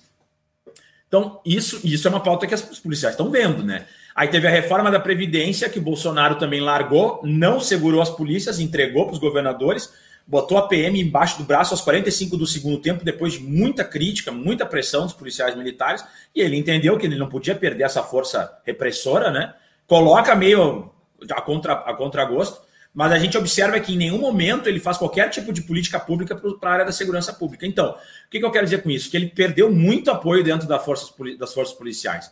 [1.08, 3.86] Então, isso, isso é uma pauta que os policiais estão vendo, né?
[4.13, 8.60] Aí teve a reforma da Previdência, que o Bolsonaro também largou, não segurou as polícias,
[8.60, 9.93] entregou para os governadores,
[10.25, 14.32] botou a PM embaixo do braço aos 45 do segundo tempo, depois de muita crítica,
[14.32, 16.03] muita pressão dos policiais militares,
[16.36, 19.53] e ele entendeu que ele não podia perder essa força repressora, né?
[19.86, 20.91] Coloca meio
[21.32, 22.60] a, contra, a contragosto,
[22.93, 26.36] mas a gente observa que em nenhum momento ele faz qualquer tipo de política pública
[26.36, 27.65] para a área da segurança pública.
[27.65, 29.10] Então, o que, que, eu quero dizer com isso?
[29.10, 32.32] Que ele perdeu muito apoio dentro das forças, das forças policiais.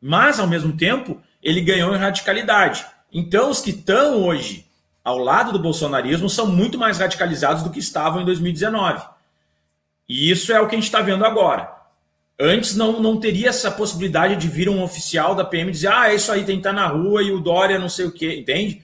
[0.00, 2.86] Mas, ao mesmo tempo, ele ganhou em radicalidade.
[3.12, 4.66] Então, os que estão hoje
[5.04, 9.02] ao lado do bolsonarismo são muito mais radicalizados do que estavam em 2019.
[10.08, 11.78] E isso é o que a gente está vendo agora.
[12.40, 16.14] Antes não, não teria essa possibilidade de vir um oficial da PM dizer, ah, é
[16.14, 18.82] isso aí, tem que estar na rua e o Dória não sei o quê, entende?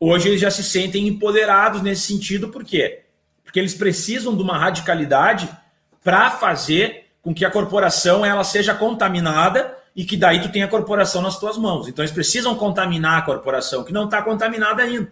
[0.00, 3.02] Hoje eles já se sentem empoderados nesse sentido, por quê?
[3.42, 5.48] Porque eles precisam de uma radicalidade
[6.04, 10.68] para fazer com que a corporação ela seja contaminada e que daí tu tenha a
[10.68, 11.88] corporação nas tuas mãos.
[11.88, 15.10] Então eles precisam contaminar a corporação, que não está contaminada ainda.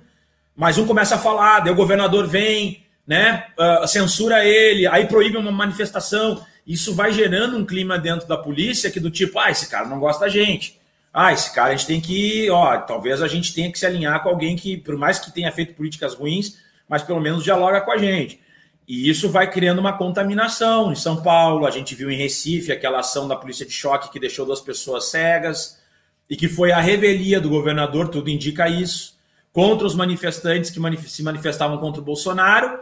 [0.55, 5.37] Mas um começa a falar, daí o governador vem, né, uh, censura ele, aí proíbe
[5.37, 6.41] uma manifestação.
[6.65, 9.99] Isso vai gerando um clima dentro da polícia que do tipo, ah, esse cara não
[9.99, 10.79] gosta da gente
[11.19, 14.23] ah, esse cara a gente tem que, ó, talvez a gente tenha que se alinhar
[14.23, 17.91] com alguém que, por mais que tenha feito políticas ruins, mas pelo menos dialoga com
[17.91, 18.39] a gente.
[18.87, 20.93] E isso vai criando uma contaminação.
[20.93, 24.21] Em São Paulo, a gente viu em Recife aquela ação da polícia de choque que
[24.21, 25.81] deixou duas pessoas cegas
[26.29, 29.19] e que foi a revelia do governador, tudo indica isso,
[29.55, 32.79] contra os manifestantes que se manifestavam contra o Bolsonaro.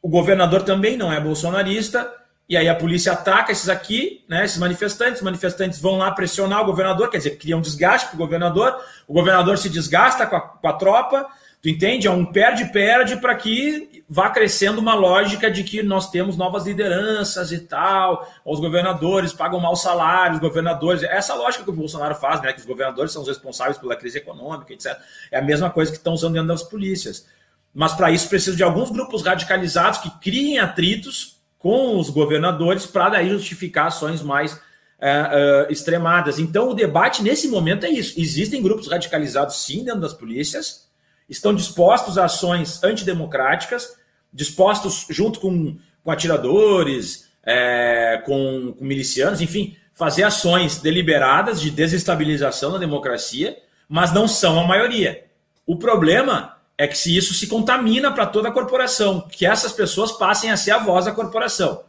[0.00, 2.08] O governador também não é bolsonarista,
[2.48, 6.62] e aí a polícia ataca esses aqui, né, esses manifestantes, os manifestantes vão lá pressionar
[6.62, 8.74] o governador, quer dizer, criam um desgaste para o governador,
[9.06, 11.26] o governador se desgasta com a, com a tropa,
[11.60, 12.06] tu entende?
[12.06, 17.52] É um perde-perde para que vá crescendo uma lógica de que nós temos novas lideranças
[17.52, 22.40] e tal, os governadores pagam maus salários, os governadores, essa lógica que o Bolsonaro faz,
[22.40, 24.98] né, que os governadores são os responsáveis pela crise econômica, etc.
[25.30, 27.26] É a mesma coisa que estão usando dentro das polícias.
[27.74, 33.10] Mas para isso precisa de alguns grupos radicalizados que criem atritos com os governadores para
[33.10, 34.60] daí justificar ações mais
[35.00, 36.38] é, é, extremadas.
[36.38, 38.18] Então, o debate nesse momento é isso.
[38.20, 40.88] Existem grupos radicalizados, sim, dentro das polícias,
[41.28, 43.96] estão dispostos a ações antidemocráticas,
[44.32, 52.72] dispostos, junto com, com atiradores, é, com, com milicianos, enfim, fazer ações deliberadas de desestabilização
[52.72, 53.56] da democracia,
[53.88, 55.24] mas não são a maioria.
[55.66, 60.12] O problema é que se isso se contamina para toda a corporação, que essas pessoas
[60.12, 61.82] passem a ser a voz da corporação.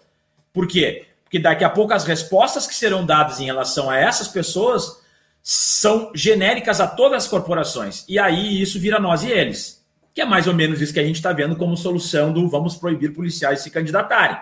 [0.52, 1.06] Por quê?
[1.24, 5.00] Porque daqui a pouco as respostas que serão dadas em relação a essas pessoas
[5.44, 8.04] são genéricas a todas as corporaças.
[8.10, 9.86] E aí isso vira nós e eles.
[10.12, 12.76] Que é mais ou menos isso que a gente está vendo como solução do vamos
[12.76, 14.38] proibir policiais se candidatarem.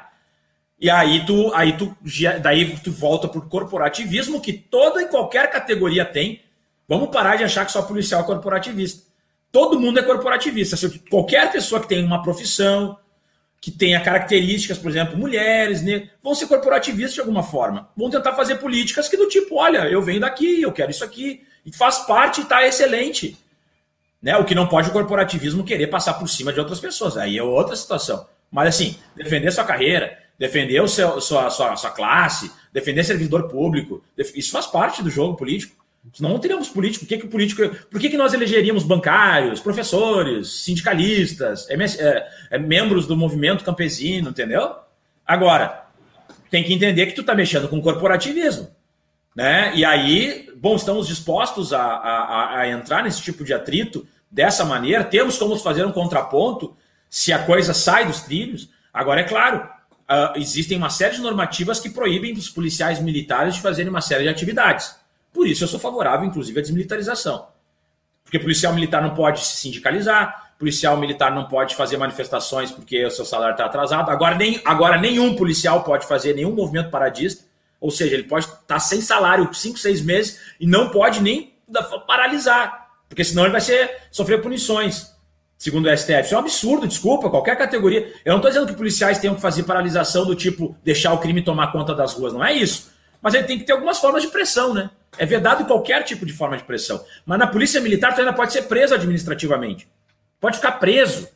[0.80, 1.96] E aí tu, aí tu,
[2.42, 6.42] daí tu volta para o corporativismo que toda e qualquer categoria tem.
[6.88, 9.07] Vamos parar de achar que só policial é corporativista.
[9.52, 10.78] Todo mundo é corporativista.
[11.10, 12.98] Qualquer pessoa que tem uma profissão,
[13.60, 17.90] que tenha características, por exemplo, mulheres, né, vão ser corporativistas de alguma forma.
[17.98, 21.44] Vão tentar fazer políticas que do tipo, olha, eu venho daqui, eu quero isso aqui,
[21.66, 23.38] e faz parte e está excelente.
[24.22, 24.38] Né?
[24.38, 27.18] O que não pode o corporativismo querer passar por cima de outras pessoas.
[27.18, 28.28] Aí é outra situação.
[28.52, 34.04] Mas assim, defender sua carreira, defender o seu, sua, sua, sua classe, defender servidor público,
[34.18, 35.76] isso faz parte do jogo político.
[36.14, 37.06] Senão não teríamos político.
[37.06, 37.70] Por que, que o político.
[37.90, 44.30] Por que, que nós elegeríamos bancários, professores, sindicalistas, MS, é, é, membros do movimento campesino,
[44.30, 44.76] entendeu?
[45.26, 45.86] Agora,
[46.50, 48.70] tem que entender que tu está mexendo com corporativismo.
[49.36, 49.72] Né?
[49.76, 55.04] E aí, bom, estamos dispostos a, a, a entrar nesse tipo de atrito dessa maneira,
[55.04, 56.76] temos como fazer um contraponto
[57.10, 58.70] se a coisa sai dos trilhos.
[58.94, 59.70] Agora, é claro,
[60.10, 64.24] uh, existem uma série de normativas que proíbem dos policiais militares de fazerem uma série
[64.24, 64.96] de atividades.
[65.38, 67.50] Por isso eu sou favorável, inclusive, à desmilitarização.
[68.24, 73.12] Porque policial militar não pode se sindicalizar, policial militar não pode fazer manifestações porque o
[73.12, 74.10] seu salário está atrasado.
[74.10, 77.46] Agora, nem, agora nenhum policial pode fazer nenhum movimento paradista,
[77.80, 81.54] ou seja, ele pode estar tá sem salário 5, 6 meses e não pode nem
[82.08, 85.14] paralisar, porque senão ele vai ser, sofrer punições,
[85.56, 86.22] segundo o STF.
[86.22, 88.12] Isso é um absurdo, desculpa, qualquer categoria.
[88.26, 91.44] Eu não estou dizendo que policiais tenham que fazer paralisação do tipo deixar o crime
[91.44, 92.90] tomar conta das ruas, não é isso.
[93.22, 94.90] Mas ele tem que ter algumas formas de pressão, né?
[95.18, 97.04] É vedado qualquer tipo de forma de pressão.
[97.26, 99.88] Mas na polícia militar tu ainda pode ser preso administrativamente.
[100.40, 101.30] Pode ficar preso.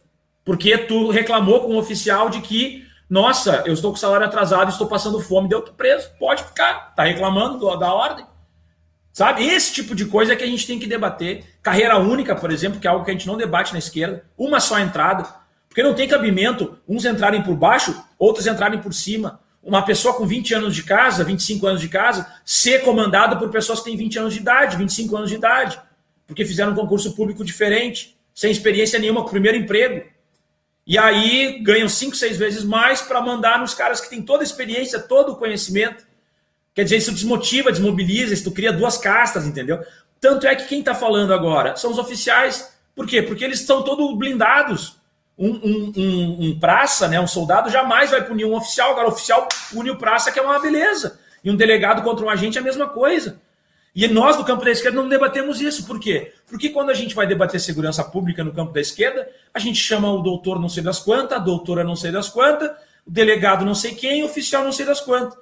[0.43, 4.88] Porque tu reclamou com um oficial de que, nossa, eu estou com salário atrasado, estou
[4.88, 6.10] passando fome, deu preso.
[6.19, 6.93] Pode ficar.
[6.95, 8.25] Tá reclamando da ordem.
[9.13, 9.45] Sabe?
[9.45, 11.43] Esse tipo de coisa é que a gente tem que debater.
[11.62, 14.23] Carreira única, por exemplo, que é algo que a gente não debate na esquerda.
[14.38, 15.27] Uma só entrada.
[15.67, 20.26] Porque não tem cabimento uns entrarem por baixo, outros entrarem por cima uma pessoa com
[20.26, 24.19] 20 anos de casa, 25 anos de casa, ser comandada por pessoas que têm 20
[24.19, 25.80] anos de idade, 25 anos de idade,
[26.26, 30.10] porque fizeram um concurso público diferente, sem experiência nenhuma, com o primeiro emprego.
[30.86, 34.45] E aí ganham 5, 6 vezes mais para mandar nos caras que têm toda a
[34.45, 36.06] experiência, todo o conhecimento.
[36.74, 39.84] Quer dizer, isso desmotiva, desmobiliza, isso cria duas castas, entendeu?
[40.19, 42.74] Tanto é que quem está falando agora são os oficiais.
[42.95, 43.21] Por quê?
[43.21, 45.00] Porque eles estão todos blindados
[45.41, 48.91] um, um, um, um, praça, né, um soldado, jamais vai punir um oficial.
[48.91, 51.19] Agora, o oficial pune o praça, que é uma beleza.
[51.43, 53.41] E um delegado contra um agente é a mesma coisa.
[53.95, 55.86] E nós, do campo da esquerda, não debatemos isso.
[55.88, 56.32] Por quê?
[56.47, 60.13] Porque quando a gente vai debater segurança pública no campo da esquerda, a gente chama
[60.13, 62.69] o doutor não sei das quantas, a doutora não sei das quantas,
[63.06, 65.38] o delegado não sei quem, o oficial não sei das quantas.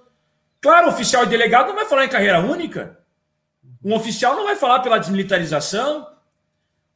[0.62, 2.98] Claro, o oficial e delegado não vai falar em carreira única.
[3.84, 6.08] Um oficial não vai falar pela desmilitarização,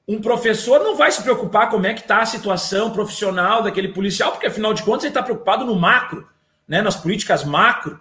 [0.08, 4.32] um professor não vai se preocupar como é que está a situação profissional daquele policial,
[4.32, 6.28] porque afinal de contas ele está preocupado no macro,
[6.68, 8.00] né, nas políticas macro.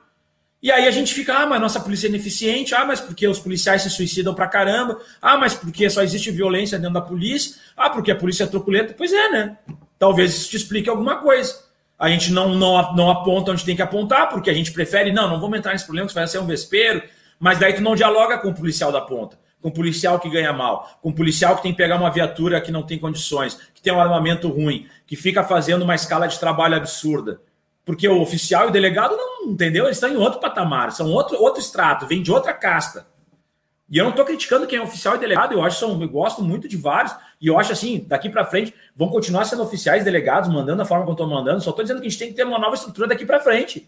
[0.60, 3.38] E aí a gente fica, ah, mas nossa polícia é ineficiente, ah, mas porque os
[3.38, 7.90] policiais se suicidam pra caramba, ah, mas porque só existe violência dentro da polícia, ah,
[7.90, 8.94] porque a polícia é truculenta.
[8.96, 9.58] Pois é, né?
[9.98, 11.64] Talvez isso te explique alguma coisa.
[11.98, 15.28] A gente não, não, não aponta onde tem que apontar, porque a gente prefere, não,
[15.28, 17.02] não vamos entrar nesse problema, que vai ser um vespeiro,
[17.38, 20.98] mas daí tu não dialoga com o policial da ponta com policial que ganha mal,
[21.00, 24.00] com policial que tem que pegar uma viatura que não tem condições, que tem um
[24.00, 27.40] armamento ruim, que fica fazendo uma escala de trabalho absurda.
[27.84, 29.84] Porque o oficial e o delegado não, entendeu?
[29.84, 33.06] Eles estão em outro patamar, são outro, outro extrato, vem de outra casta.
[33.88, 36.42] E eu não estou criticando quem é oficial e delegado, eu acho são, eu gosto
[36.42, 40.48] muito de vários, e eu acho assim, daqui para frente, vão continuar sendo oficiais, delegados,
[40.48, 42.44] mandando da forma que estou mandando, só estou dizendo que a gente tem que ter
[42.44, 43.86] uma nova estrutura daqui para frente.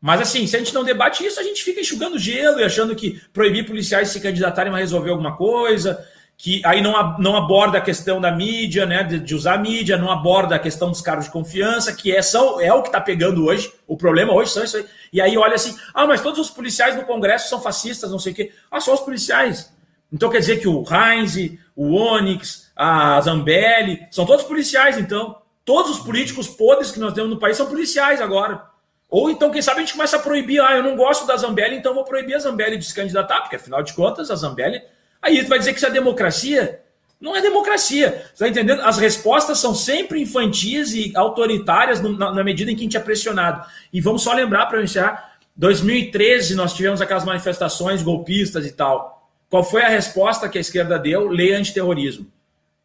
[0.00, 2.96] Mas assim, se a gente não debate isso, a gente fica enxugando gelo e achando
[2.96, 6.06] que proibir policiais se candidatarem vai resolver alguma coisa,
[6.38, 9.98] que aí não, não aborda a questão da mídia, né, de, de, usar a mídia,
[9.98, 12.98] não aborda a questão dos cargos de confiança, que é, são, é o que está
[12.98, 13.70] pegando hoje.
[13.86, 14.86] O problema hoje são isso aí.
[15.12, 18.32] E aí olha assim, ah, mas todos os policiais no Congresso são fascistas, não sei
[18.32, 18.52] o quê.
[18.70, 19.70] Ah, só os policiais.
[20.10, 21.36] Então quer dizer que o Heinz,
[21.76, 25.36] o Onyx, a Zambelli, são todos policiais, então.
[25.62, 28.69] Todos os políticos podres que nós temos no país são policiais agora.
[29.10, 30.60] Ou então, quem sabe, a gente começa a proibir.
[30.60, 33.56] Ah, eu não gosto da Zambelli, então vou proibir a Zambelli de se candidatar, porque
[33.56, 34.80] afinal de contas, a Zambelli.
[35.20, 36.80] Aí tu vai dizer que isso é democracia?
[37.20, 38.24] Não é democracia.
[38.34, 38.80] Você está entendendo?
[38.82, 43.66] As respostas são sempre infantis e autoritárias na, medida em que a gente é pressionado.
[43.92, 49.28] E vamos só lembrar para eu encerrar 2013 nós tivemos aquelas manifestações golpistas e tal.
[49.50, 51.28] Qual foi a resposta que a esquerda deu?
[51.28, 52.26] Lei antiterrorismo.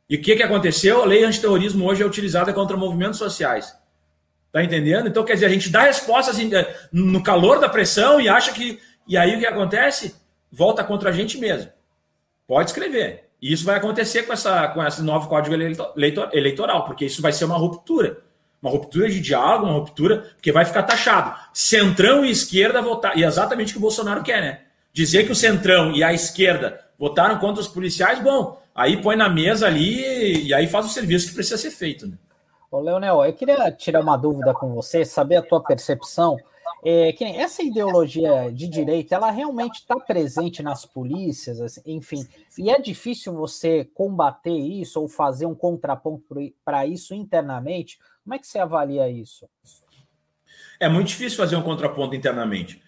[0.09, 1.01] E o que, que aconteceu?
[1.01, 3.73] A lei antiterrorismo hoje é utilizada contra movimentos sociais.
[4.55, 5.09] Tá entendendo?
[5.09, 8.79] Então, quer dizer, a gente dá respostas eh, no calor da pressão e acha que.
[9.05, 10.15] E aí o que acontece?
[10.49, 11.69] Volta contra a gente mesmo.
[12.47, 13.25] Pode escrever.
[13.41, 15.53] E isso vai acontecer com, essa, com esse novo código
[16.33, 18.19] eleitoral, porque isso vai ser uma ruptura.
[18.61, 21.37] Uma ruptura de diálogo, uma ruptura, porque vai ficar taxado.
[21.53, 23.17] Centrão e esquerda votar.
[23.17, 24.59] E é exatamente o que o Bolsonaro quer, né?
[24.93, 29.27] Dizer que o Centrão e a esquerda votaram contra os policiais, bom, aí põe na
[29.27, 32.07] mesa ali e aí faz o serviço que precisa ser feito.
[32.07, 32.13] Né?
[32.75, 36.35] Ô, Leonel, eu queria tirar uma dúvida com você, saber a tua percepção.
[36.83, 42.27] É, que essa ideologia de direita, ela realmente está presente nas polícias, assim, enfim,
[42.59, 46.25] e é difícil você combater isso ou fazer um contraponto
[46.65, 47.97] para isso internamente.
[48.23, 49.47] Como é que você avalia isso?
[50.77, 52.83] É muito difícil fazer um contraponto internamente.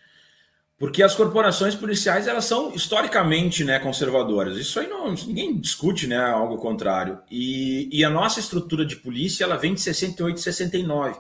[0.80, 4.58] Porque as corporações policiais elas são historicamente né, conservadoras.
[4.58, 7.18] Isso aí não ninguém discute, né, algo contrário.
[7.32, 11.16] E, e a nossa estrutura de polícia ela vem de 68 e 69.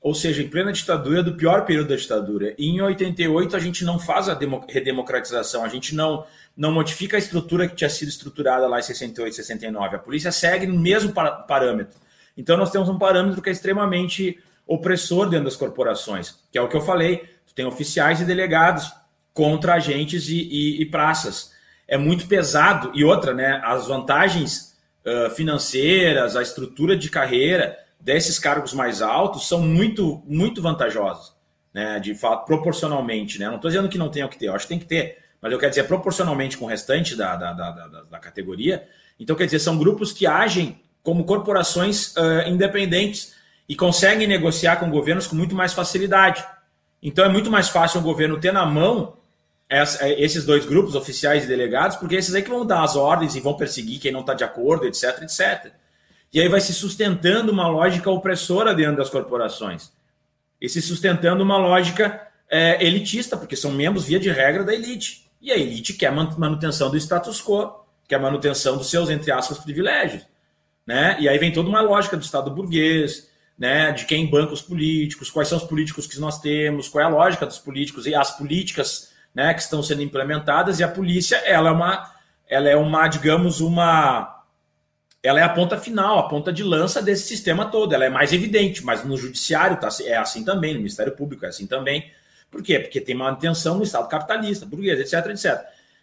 [0.00, 2.54] Ou seja, em plena ditadura, do pior período da ditadura.
[2.58, 4.36] E em 88 a gente não faz a
[4.68, 6.24] redemocratização, a gente não,
[6.56, 9.96] não modifica a estrutura que tinha sido estruturada lá em 68 e 69.
[9.96, 11.96] A polícia segue no mesmo parâmetro.
[12.36, 16.68] Então nós temos um parâmetro que é extremamente opressor dentro das corporações, que é o
[16.68, 18.88] que eu falei tem oficiais e delegados
[19.34, 21.50] contra agentes e, e, e praças.
[21.88, 22.92] É muito pesado.
[22.94, 23.60] E outra, né?
[23.64, 30.62] As vantagens uh, financeiras, a estrutura de carreira desses cargos mais altos são muito, muito
[30.62, 31.34] vantajosas,
[31.74, 31.98] né?
[31.98, 33.48] De fato, proporcionalmente, né?
[33.48, 35.50] Não estou dizendo que não tenha que ter, eu acho que tem que ter, mas
[35.50, 38.86] eu quero dizer proporcionalmente com o restante da, da, da, da, da categoria.
[39.18, 43.34] Então, quer dizer, são grupos que agem como corporações uh, independentes
[43.68, 46.44] e conseguem negociar com governos com muito mais facilidade.
[47.02, 49.16] Então é muito mais fácil o governo ter na mão
[49.68, 49.82] é,
[50.22, 53.40] esses dois grupos, oficiais e delegados, porque esses aí que vão dar as ordens e
[53.40, 55.72] vão perseguir quem não está de acordo, etc, etc.
[56.32, 59.92] E aí vai se sustentando uma lógica opressora dentro das corporações.
[60.60, 65.28] E se sustentando uma lógica é, elitista, porque são membros, via de regra, da elite.
[65.40, 70.24] E a elite quer manutenção do status quo, quer manutenção dos seus, entre aspas, privilégios.
[70.86, 71.16] Né?
[71.20, 73.27] E aí vem toda uma lógica do Estado burguês,
[73.58, 77.06] né, de quem banca os políticos, quais são os políticos que nós temos, qual é
[77.06, 81.36] a lógica dos políticos e as políticas né, que estão sendo implementadas, e a polícia
[81.38, 82.12] ela é uma,
[82.48, 84.36] ela é uma, digamos, uma.
[85.20, 87.92] Ela é a ponta final, a ponta de lança desse sistema todo.
[87.92, 91.48] Ela é mais evidente, mas no judiciário tá, é assim também, no Ministério Público é
[91.48, 92.10] assim também.
[92.50, 92.78] Por quê?
[92.78, 95.60] Porque tem manutenção no Estado capitalista, burguês, etc, etc.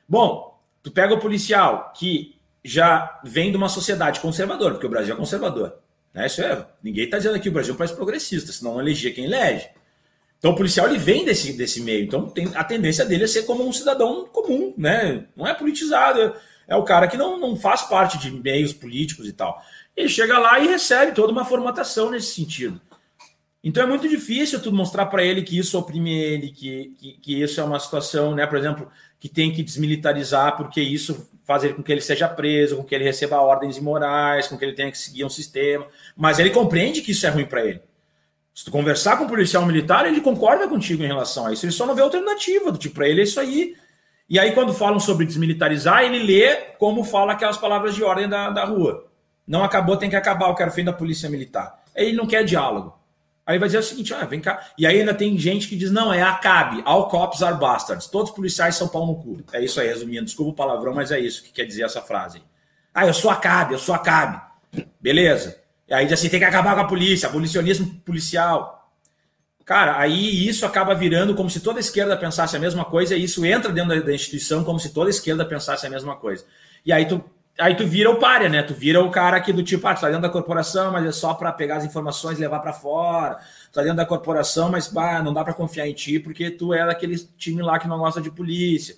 [0.07, 5.15] Bom, tu pega o policial que já vem de uma sociedade conservadora, porque o Brasil
[5.15, 5.79] é conservador.
[6.15, 6.27] Né?
[6.27, 9.13] Isso é, ninguém está dizendo aqui o Brasil é um país progressista, senão não elegia
[9.13, 9.67] quem elege.
[10.39, 13.43] Então o policial ele vem desse, desse meio, então tem, a tendência dele é ser
[13.43, 15.25] como um cidadão comum, né?
[15.35, 16.33] Não é politizado, é,
[16.69, 19.61] é o cara que não, não faz parte de meios políticos e tal.
[19.95, 22.79] Ele chega lá e recebe toda uma formatação nesse sentido.
[23.63, 27.41] Então é muito difícil tu mostrar para ele que isso oprime ele, que, que, que,
[27.41, 31.83] isso é uma situação, né, por exemplo, que tem que desmilitarizar porque isso faz com
[31.83, 34.97] que ele seja preso, com que ele receba ordens imorais, com que ele tenha que
[34.97, 35.85] seguir um sistema.
[36.17, 37.81] Mas ele compreende que isso é ruim para ele.
[38.53, 41.65] Se tu conversar com um policial militar, ele concorda contigo em relação a isso.
[41.65, 43.75] Ele só não vê alternativa, do tipo, para ele é isso aí.
[44.27, 48.49] E aí, quando falam sobre desmilitarizar, ele lê como fala aquelas palavras de ordem da,
[48.49, 49.05] da rua.
[49.45, 51.83] Não acabou, tem que acabar, eu quero fim da polícia militar.
[51.95, 52.97] Ele não quer diálogo.
[53.45, 54.67] Aí vai dizer o seguinte: ah, vem cá.
[54.77, 58.07] E aí ainda tem gente que diz: não, é ACAB, all cops are bastards.
[58.07, 59.43] Todos os policiais são pau no cu.
[59.53, 60.25] É isso aí, resumindo.
[60.25, 62.41] Desculpa o palavrão, mas é isso que quer dizer essa frase.
[62.93, 64.41] Ah, eu sou ACAB, eu sou ACAB.
[64.99, 65.61] Beleza.
[65.87, 68.91] E aí diz assim: tem que acabar com a polícia, abolicionismo policial.
[69.63, 73.43] Cara, aí isso acaba virando como se toda esquerda pensasse a mesma coisa, e isso
[73.43, 76.45] entra dentro da instituição como se toda esquerda pensasse a mesma coisa.
[76.85, 77.23] E aí tu
[77.57, 78.61] Aí tu vira o páreo, né?
[78.63, 81.11] Tu vira o cara aqui do tipo, ah, tu tá dentro da corporação, mas é
[81.11, 83.35] só para pegar as informações e levar para fora.
[83.71, 86.73] Tu tá dentro da corporação, mas bah, não dá para confiar em ti porque tu
[86.73, 88.97] é daquele time lá que não gosta de polícia.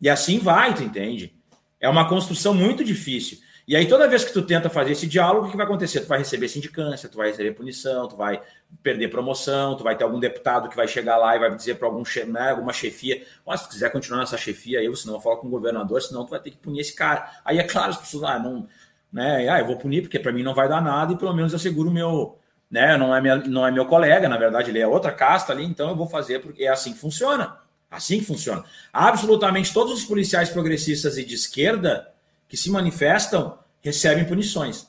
[0.00, 1.34] E assim vai, tu entende?
[1.80, 3.38] É uma construção muito difícil.
[3.70, 6.00] E aí, toda vez que tu tenta fazer esse diálogo, o que vai acontecer?
[6.00, 8.42] Tu vai receber sindicância, tu vai receber punição, tu vai
[8.82, 11.86] perder promoção, tu vai ter algum deputado que vai chegar lá e vai dizer para
[11.86, 15.36] algum né, alguma chefia: oh, se tu quiser continuar nessa chefia aí, você não fala
[15.36, 17.30] com o governador, senão tu vai ter que punir esse cara.
[17.44, 18.66] Aí é claro, as pessoas, ah, não,
[19.12, 21.52] né, ah, eu vou punir porque para mim não vai dar nada e pelo menos
[21.52, 22.36] eu seguro o meu,
[22.68, 25.64] né, não é, minha, não é meu colega, na verdade ele é outra casta ali,
[25.64, 27.56] então eu vou fazer porque é assim que funciona.
[27.88, 28.64] Assim que funciona.
[28.92, 32.10] Absolutamente todos os policiais progressistas e de esquerda
[32.50, 34.88] que se manifestam recebem punições,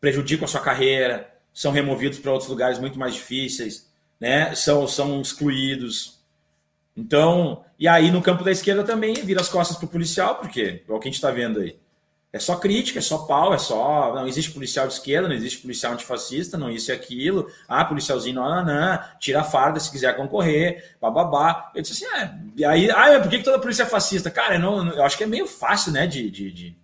[0.00, 4.54] prejudicam a sua carreira, são removidos para outros lugares muito mais difíceis, né?
[4.54, 6.20] são, são excluídos.
[6.96, 10.84] Então, e aí no campo da esquerda também vira as costas para o policial, porque
[10.88, 11.76] é o que a gente está vendo aí.
[12.30, 14.14] É só crítica, é só pau, é só.
[14.14, 17.50] Não existe policial de esquerda, não existe policial antifascista, não isso e aquilo.
[17.66, 21.72] Ah, policialzinho, não, não, não, tira a farda se quiser concorrer, bababá.
[21.74, 22.34] Eu disse assim, é.
[22.54, 24.30] E aí, ah, por que, toda polícia é fascista?
[24.30, 26.76] Cara, eu, não, eu acho que é meio fácil, né, de, de, de,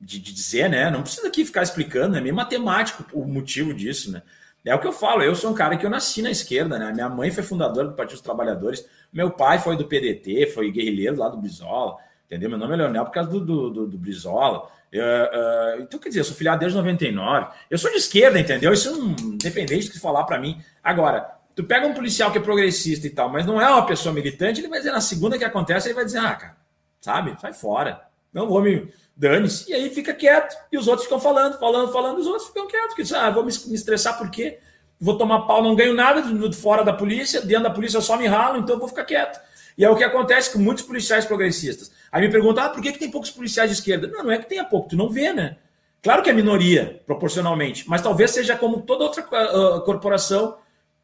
[0.00, 0.88] de, dizer, né?
[0.88, 4.22] Não precisa aqui ficar explicando, é meio matemático o motivo disso, né?
[4.64, 6.92] É o que eu falo, eu sou um cara que eu nasci na esquerda, né?
[6.92, 11.16] Minha mãe foi fundadora do Partido dos Trabalhadores, meu pai foi do PDT, foi guerrilheiro
[11.16, 11.96] lá do Brizola,
[12.28, 12.50] entendeu?
[12.50, 14.70] Meu nome é Leonel por causa do, do, do, do Brizola.
[14.92, 17.48] Eu, uh, então, quer dizer, eu sou filiado desde 99.
[17.70, 18.72] Eu sou de esquerda, entendeu?
[18.72, 20.60] Isso não independente do que falar para mim.
[20.84, 24.14] Agora, tu pega um policial que é progressista e tal, mas não é uma pessoa
[24.14, 26.56] militante, ele vai dizer na segunda que acontece, ele vai dizer, ah, cara,
[27.00, 28.02] sabe, sai fora.
[28.32, 28.92] Não vou me.
[29.16, 29.68] Dane-se.
[29.70, 30.56] E aí fica quieto.
[30.70, 32.94] E os outros ficam falando, falando, falando, os outros ficam quietos.
[32.94, 34.60] Porque, ah, vou me, me estressar por quê?
[35.00, 36.22] Vou tomar pau, não ganho nada
[36.52, 39.40] fora da polícia, dentro da polícia eu só me ralo, então eu vou ficar quieto.
[39.78, 41.92] E é o que acontece com muitos policiais progressistas.
[42.10, 44.08] Aí me perguntam, ah, por que, que tem poucos policiais de esquerda?
[44.08, 45.56] Não, não é que tenha pouco, tu não vê, né?
[46.02, 50.56] Claro que é minoria, proporcionalmente, mas talvez seja como toda outra uh, corporação.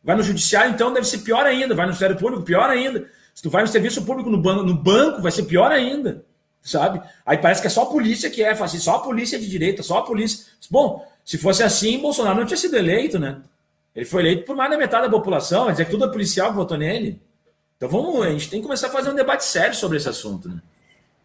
[0.03, 1.75] Vai no judiciário, então deve ser pior ainda.
[1.75, 3.09] Vai no Ministério Público, pior ainda.
[3.33, 6.25] Se tu vai no serviço público, no banco, no banco vai ser pior ainda,
[6.61, 7.01] sabe?
[7.25, 9.83] Aí parece que é só a polícia que é fascista, só a polícia de direita,
[9.83, 10.47] só a polícia.
[10.71, 13.41] Bom, se fosse assim, Bolsonaro não tinha sido eleito, né?
[13.95, 16.51] Ele foi eleito por mais da metade da população, quer dizer que tudo é policial
[16.51, 17.21] que votou nele.
[17.77, 20.49] Então vamos, a gente tem que começar a fazer um debate sério sobre esse assunto,
[20.49, 20.61] né?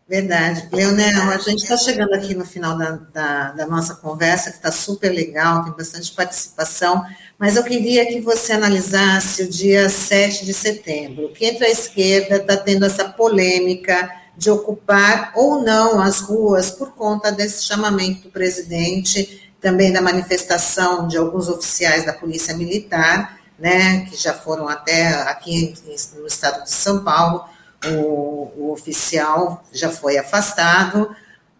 [0.10, 0.68] Verdade.
[0.72, 4.72] Leonel, a gente está chegando aqui no final da, da, da nossa conversa, que está
[4.72, 7.06] super legal, tem bastante participação,
[7.38, 12.38] mas eu queria que você analisasse o dia 7 de setembro, que entre a esquerda
[12.38, 18.30] está tendo essa polêmica de ocupar ou não as ruas por conta desse chamamento do
[18.32, 25.10] presidente, também da manifestação de alguns oficiais da Polícia Militar, né, que já foram até
[25.24, 25.74] aqui
[26.16, 27.44] no estado de São Paulo,
[27.86, 31.10] o, o oficial já foi afastado,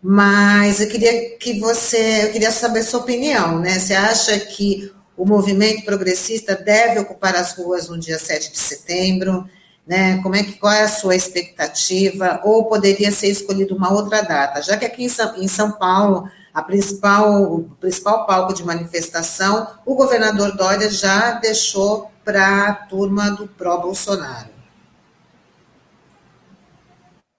[0.02, 3.78] mas eu queria que você, eu queria saber sua opinião, né?
[3.80, 9.50] Você acha que o movimento progressista deve ocupar as ruas no dia 7 de setembro?
[9.86, 10.22] Né?
[10.22, 12.40] Como é que qual é a sua expectativa?
[12.46, 14.62] Ou poderia ser escolhida uma outra data?
[14.62, 16.30] Já que aqui em São, em São Paulo
[16.60, 23.32] a principal, o principal palco de manifestação, o governador Dória já deixou para a turma
[23.32, 24.50] do pró-Bolsonaro.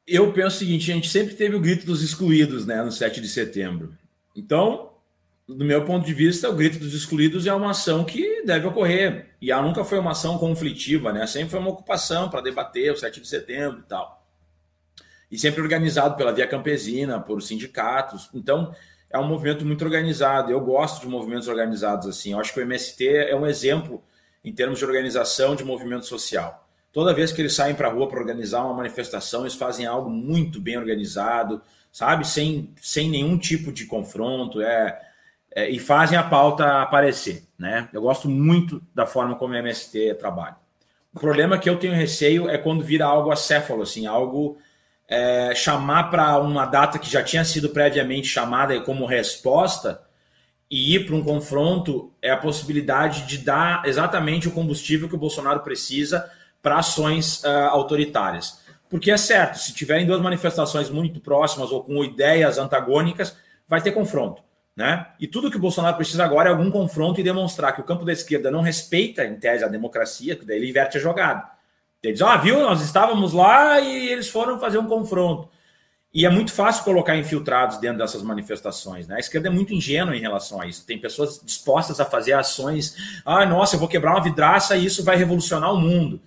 [0.07, 3.21] Eu penso o seguinte: a gente sempre teve o grito dos excluídos né, no 7
[3.21, 3.95] de setembro.
[4.35, 4.91] Então,
[5.47, 9.35] do meu ponto de vista, o grito dos excluídos é uma ação que deve ocorrer.
[9.41, 11.27] E ela nunca foi uma ação conflitiva, né?
[11.27, 14.27] sempre foi uma ocupação para debater o 7 de setembro e tal.
[15.31, 18.29] E sempre organizado pela Via Campesina, por sindicatos.
[18.35, 18.75] Então,
[19.11, 20.51] é um movimento muito organizado.
[20.51, 22.33] Eu gosto de movimentos organizados assim.
[22.33, 24.03] Eu acho que o MST é um exemplo
[24.45, 26.67] em termos de organização de movimento social.
[26.93, 30.11] Toda vez que eles saem para a rua para organizar uma manifestação, eles fazem algo
[30.11, 32.27] muito bem organizado, sabe?
[32.27, 35.01] Sem, sem nenhum tipo de confronto, é,
[35.55, 37.89] é, e fazem a pauta aparecer, né?
[37.93, 40.57] Eu gosto muito da forma como o MST trabalha.
[41.15, 44.59] O problema que eu tenho receio é quando vira algo acéfalo, assim, algo
[45.11, 50.01] é, chamar para uma data que já tinha sido previamente chamada como resposta
[50.71, 55.19] e ir para um confronto é a possibilidade de dar exatamente o combustível que o
[55.19, 56.31] Bolsonaro precisa
[56.63, 58.61] para ações uh, autoritárias.
[58.89, 63.37] Porque é certo, se tiverem duas manifestações muito próximas ou com ideias antagônicas,
[63.67, 64.43] vai ter confronto.
[64.77, 65.07] Né?
[65.19, 68.05] E tudo que o Bolsonaro precisa agora é algum confronto e demonstrar que o campo
[68.05, 71.60] da esquerda não respeita, em tese, a democracia, que daí ele inverte a jogada.
[72.03, 75.49] Ele diz, ah, viu, nós estávamos lá e eles foram fazer um confronto.
[76.13, 79.07] E é muito fácil colocar infiltrados dentro dessas manifestações.
[79.07, 79.17] Né?
[79.17, 80.85] A esquerda é muito ingênua em relação a isso.
[80.85, 82.97] Tem pessoas dispostas a fazer ações.
[83.25, 86.21] Ah, nossa, eu vou quebrar uma vidraça e isso vai revolucionar o mundo.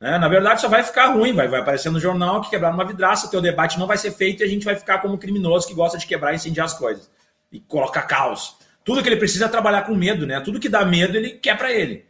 [0.00, 0.18] Né?
[0.18, 1.32] Na verdade, só vai ficar ruim.
[1.32, 4.42] Vai, vai aparecer no jornal que quebrar uma vidraça, teu debate não vai ser feito
[4.42, 7.10] e a gente vai ficar como criminoso que gosta de quebrar e incendiar as coisas.
[7.50, 8.56] E colocar caos.
[8.84, 10.26] Tudo que ele precisa é trabalhar com medo.
[10.26, 10.38] né?
[10.40, 12.04] Tudo que dá medo, ele quer para ele.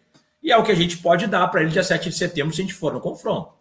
[0.45, 2.61] E é o que a gente pode dar para ele dia 7 de setembro se
[2.61, 3.55] a gente for no confronto.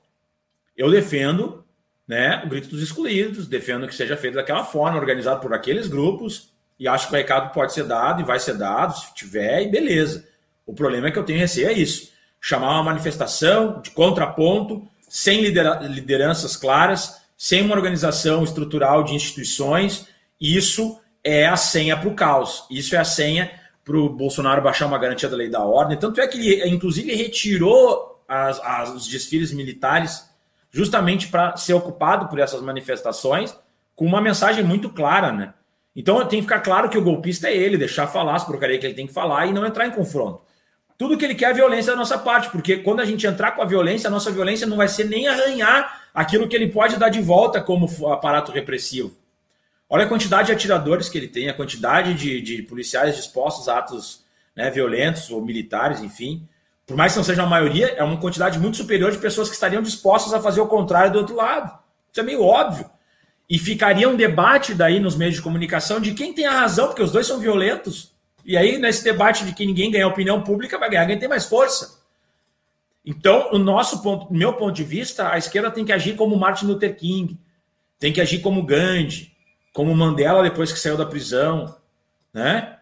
[0.75, 1.63] Eu defendo
[2.05, 6.51] né, o grito dos excluídos, defendo que seja feito daquela forma, organizado por aqueles grupos,
[6.77, 9.71] e acho que o recado pode ser dado e vai ser dado, se tiver, e
[9.71, 10.27] beleza.
[10.65, 12.11] O problema é que eu tenho receio é isso:
[12.41, 20.07] chamar uma manifestação de contraponto, sem lideranças claras, sem uma organização estrutural de instituições,
[20.41, 22.65] isso é a senha para o caos.
[22.69, 23.49] Isso é a senha
[23.83, 25.97] para o Bolsonaro baixar uma garantia da lei da ordem.
[25.97, 30.29] Tanto é que ele, inclusive, retirou as, as, os desfiles militares
[30.71, 33.55] justamente para ser ocupado por essas manifestações
[33.95, 35.53] com uma mensagem muito clara, né?
[35.95, 38.85] Então tem que ficar claro que o golpista é ele, deixar falar as porcaria que
[38.85, 40.41] ele tem que falar e não entrar em confronto.
[40.97, 43.61] Tudo que ele quer é violência da nossa parte, porque quando a gente entrar com
[43.61, 47.09] a violência, a nossa violência não vai ser nem arranhar aquilo que ele pode dar
[47.09, 49.11] de volta como aparato repressivo.
[49.93, 53.77] Olha a quantidade de atiradores que ele tem, a quantidade de, de policiais dispostos a
[53.77, 54.25] atos
[54.55, 56.49] né, violentos ou militares, enfim.
[56.83, 59.53] Por mais que não seja a maioria, é uma quantidade muito superior de pessoas que
[59.53, 61.77] estariam dispostas a fazer o contrário do outro lado.
[62.11, 62.89] Isso é meio óbvio.
[63.47, 67.03] E ficaria um debate daí nos meios de comunicação de quem tem a razão, porque
[67.03, 68.15] os dois são violentos.
[68.43, 71.45] E aí, nesse debate de que ninguém ganha opinião pública, vai ganhar quem tem mais
[71.45, 71.99] força.
[73.05, 76.65] Então, o nosso ponto, meu ponto de vista, a esquerda tem que agir como Martin
[76.65, 77.39] Luther King,
[77.99, 79.32] tem que agir como Gandhi,
[79.73, 81.75] como Mandela depois que saiu da prisão,
[82.31, 82.77] né?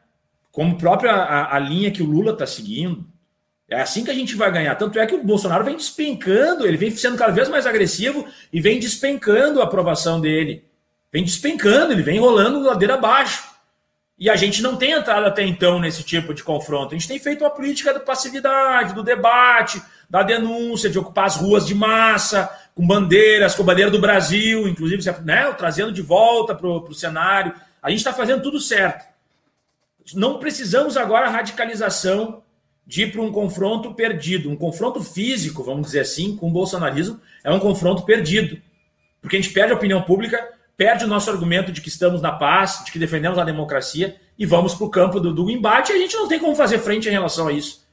[0.51, 3.09] Como própria a, a linha que o Lula está seguindo.
[3.69, 4.75] É assim que a gente vai ganhar.
[4.75, 8.59] Tanto é que o Bolsonaro vem despencando, ele vem sendo cada vez mais agressivo e
[8.59, 10.65] vem despencando a aprovação dele.
[11.11, 13.49] Vem despencando, ele vem rolando ladeira abaixo.
[14.19, 16.93] E a gente não tem entrado até então nesse tipo de confronto.
[16.93, 21.37] A gente tem feito uma política da passividade, do debate, da denúncia, de ocupar as
[21.37, 26.67] ruas de massa, com bandeiras, com bandeira do Brasil, inclusive né, trazendo de volta para
[26.67, 27.53] o cenário.
[27.81, 29.05] A gente está fazendo tudo certo.
[30.13, 32.41] Não precisamos agora radicalização
[32.85, 34.49] de ir para um confronto perdido.
[34.49, 38.61] Um confronto físico, vamos dizer assim, com o bolsonarismo, é um confronto perdido.
[39.21, 42.31] Porque a gente perde a opinião pública, perde o nosso argumento de que estamos na
[42.31, 45.95] paz, de que defendemos a democracia e vamos para o campo do, do embate e
[45.95, 47.85] a gente não tem como fazer frente em relação a isso.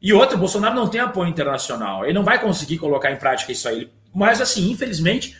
[0.00, 2.04] E outra, Bolsonaro não tem apoio internacional.
[2.04, 3.90] Ele não vai conseguir colocar em prática isso aí.
[4.16, 5.36] Mas, assim, infelizmente,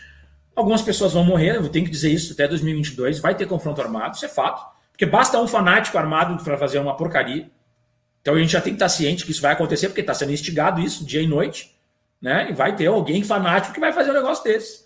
[0.54, 1.56] algumas pessoas vão morrer.
[1.56, 3.20] Eu tenho que dizer isso até 2022.
[3.20, 4.62] Vai ter confronto armado, isso é fato.
[4.92, 7.50] Porque basta um fanático armado para fazer uma porcaria.
[8.20, 10.32] Então a gente já tem que estar ciente que isso vai acontecer, porque está sendo
[10.32, 11.74] instigado isso dia e noite,
[12.20, 12.48] né?
[12.50, 14.84] E vai ter alguém fanático que vai fazer um negócio desse.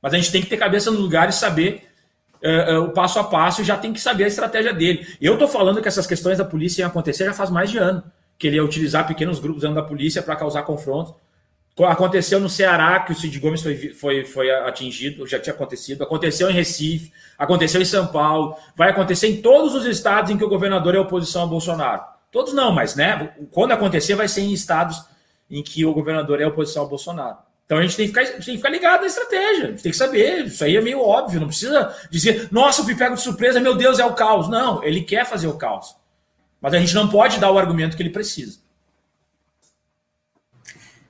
[0.00, 1.88] Mas a gente tem que ter cabeça no lugar e saber
[2.40, 5.08] uh, uh, o passo a passo e já tem que saber a estratégia dele.
[5.20, 8.04] Eu estou falando que essas questões da polícia iam acontecer já faz mais de ano,
[8.38, 11.14] que ele ia utilizar pequenos grupos dentro da polícia para causar confrontos.
[11.82, 16.04] Aconteceu no Ceará, que o Cid Gomes foi, foi, foi atingido, já tinha acontecido.
[16.04, 20.44] Aconteceu em Recife, aconteceu em São Paulo, vai acontecer em todos os estados em que
[20.44, 22.02] o governador é oposição a Bolsonaro.
[22.30, 25.04] Todos não, mas né, quando acontecer, vai ser em estados
[25.50, 27.38] em que o governador é oposição ao Bolsonaro.
[27.64, 29.92] Então a gente tem que, ficar, tem que ficar ligado na estratégia, a gente tem
[29.92, 30.46] que saber.
[30.46, 33.74] Isso aí é meio óbvio, não precisa dizer, nossa, eu fui pego de surpresa, meu
[33.74, 34.48] Deus, é o caos.
[34.48, 35.96] Não, ele quer fazer o caos.
[36.60, 38.63] Mas a gente não pode dar o argumento que ele precisa.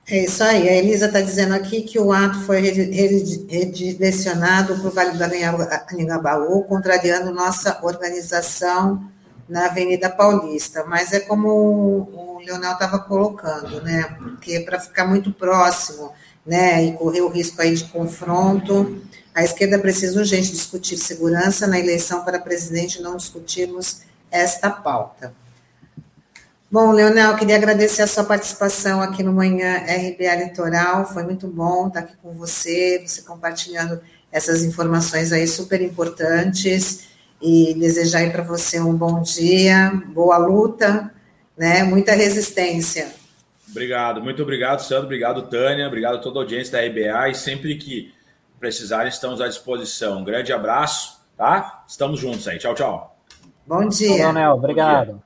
[0.07, 0.69] É isso aí.
[0.69, 6.63] A Elisa está dizendo aqui que o ato foi redirecionado para o Vale do Anhangabaú,
[6.63, 9.03] contrariando nossa organização
[9.49, 14.15] na Avenida Paulista, mas é como o Leonel estava colocando, né?
[14.19, 16.13] Porque para ficar muito próximo,
[16.45, 19.01] né, e correr o risco aí de confronto,
[19.33, 25.33] a esquerda precisa urgente discutir segurança na eleição para presidente, não discutirmos esta pauta.
[26.71, 31.87] Bom, Leonel, queria agradecer a sua participação aqui no Manhã RBA Litoral, foi muito bom
[31.87, 34.01] estar aqui com você, você compartilhando
[34.31, 37.07] essas informações aí super importantes
[37.41, 41.11] e desejar aí para você um bom dia, boa luta,
[41.55, 41.83] né?
[41.83, 43.13] Muita resistência.
[43.69, 47.75] Obrigado, muito obrigado, Sandro, obrigado, Tânia, obrigado a toda a audiência da RBA e sempre
[47.75, 48.13] que
[48.59, 50.19] precisarem, estamos à disposição.
[50.19, 51.83] Um grande abraço, tá?
[51.87, 52.57] Estamos juntos aí.
[52.57, 53.15] Tchau, tchau.
[53.67, 54.31] Bom dia.
[54.31, 55.24] Bom, Obrigado.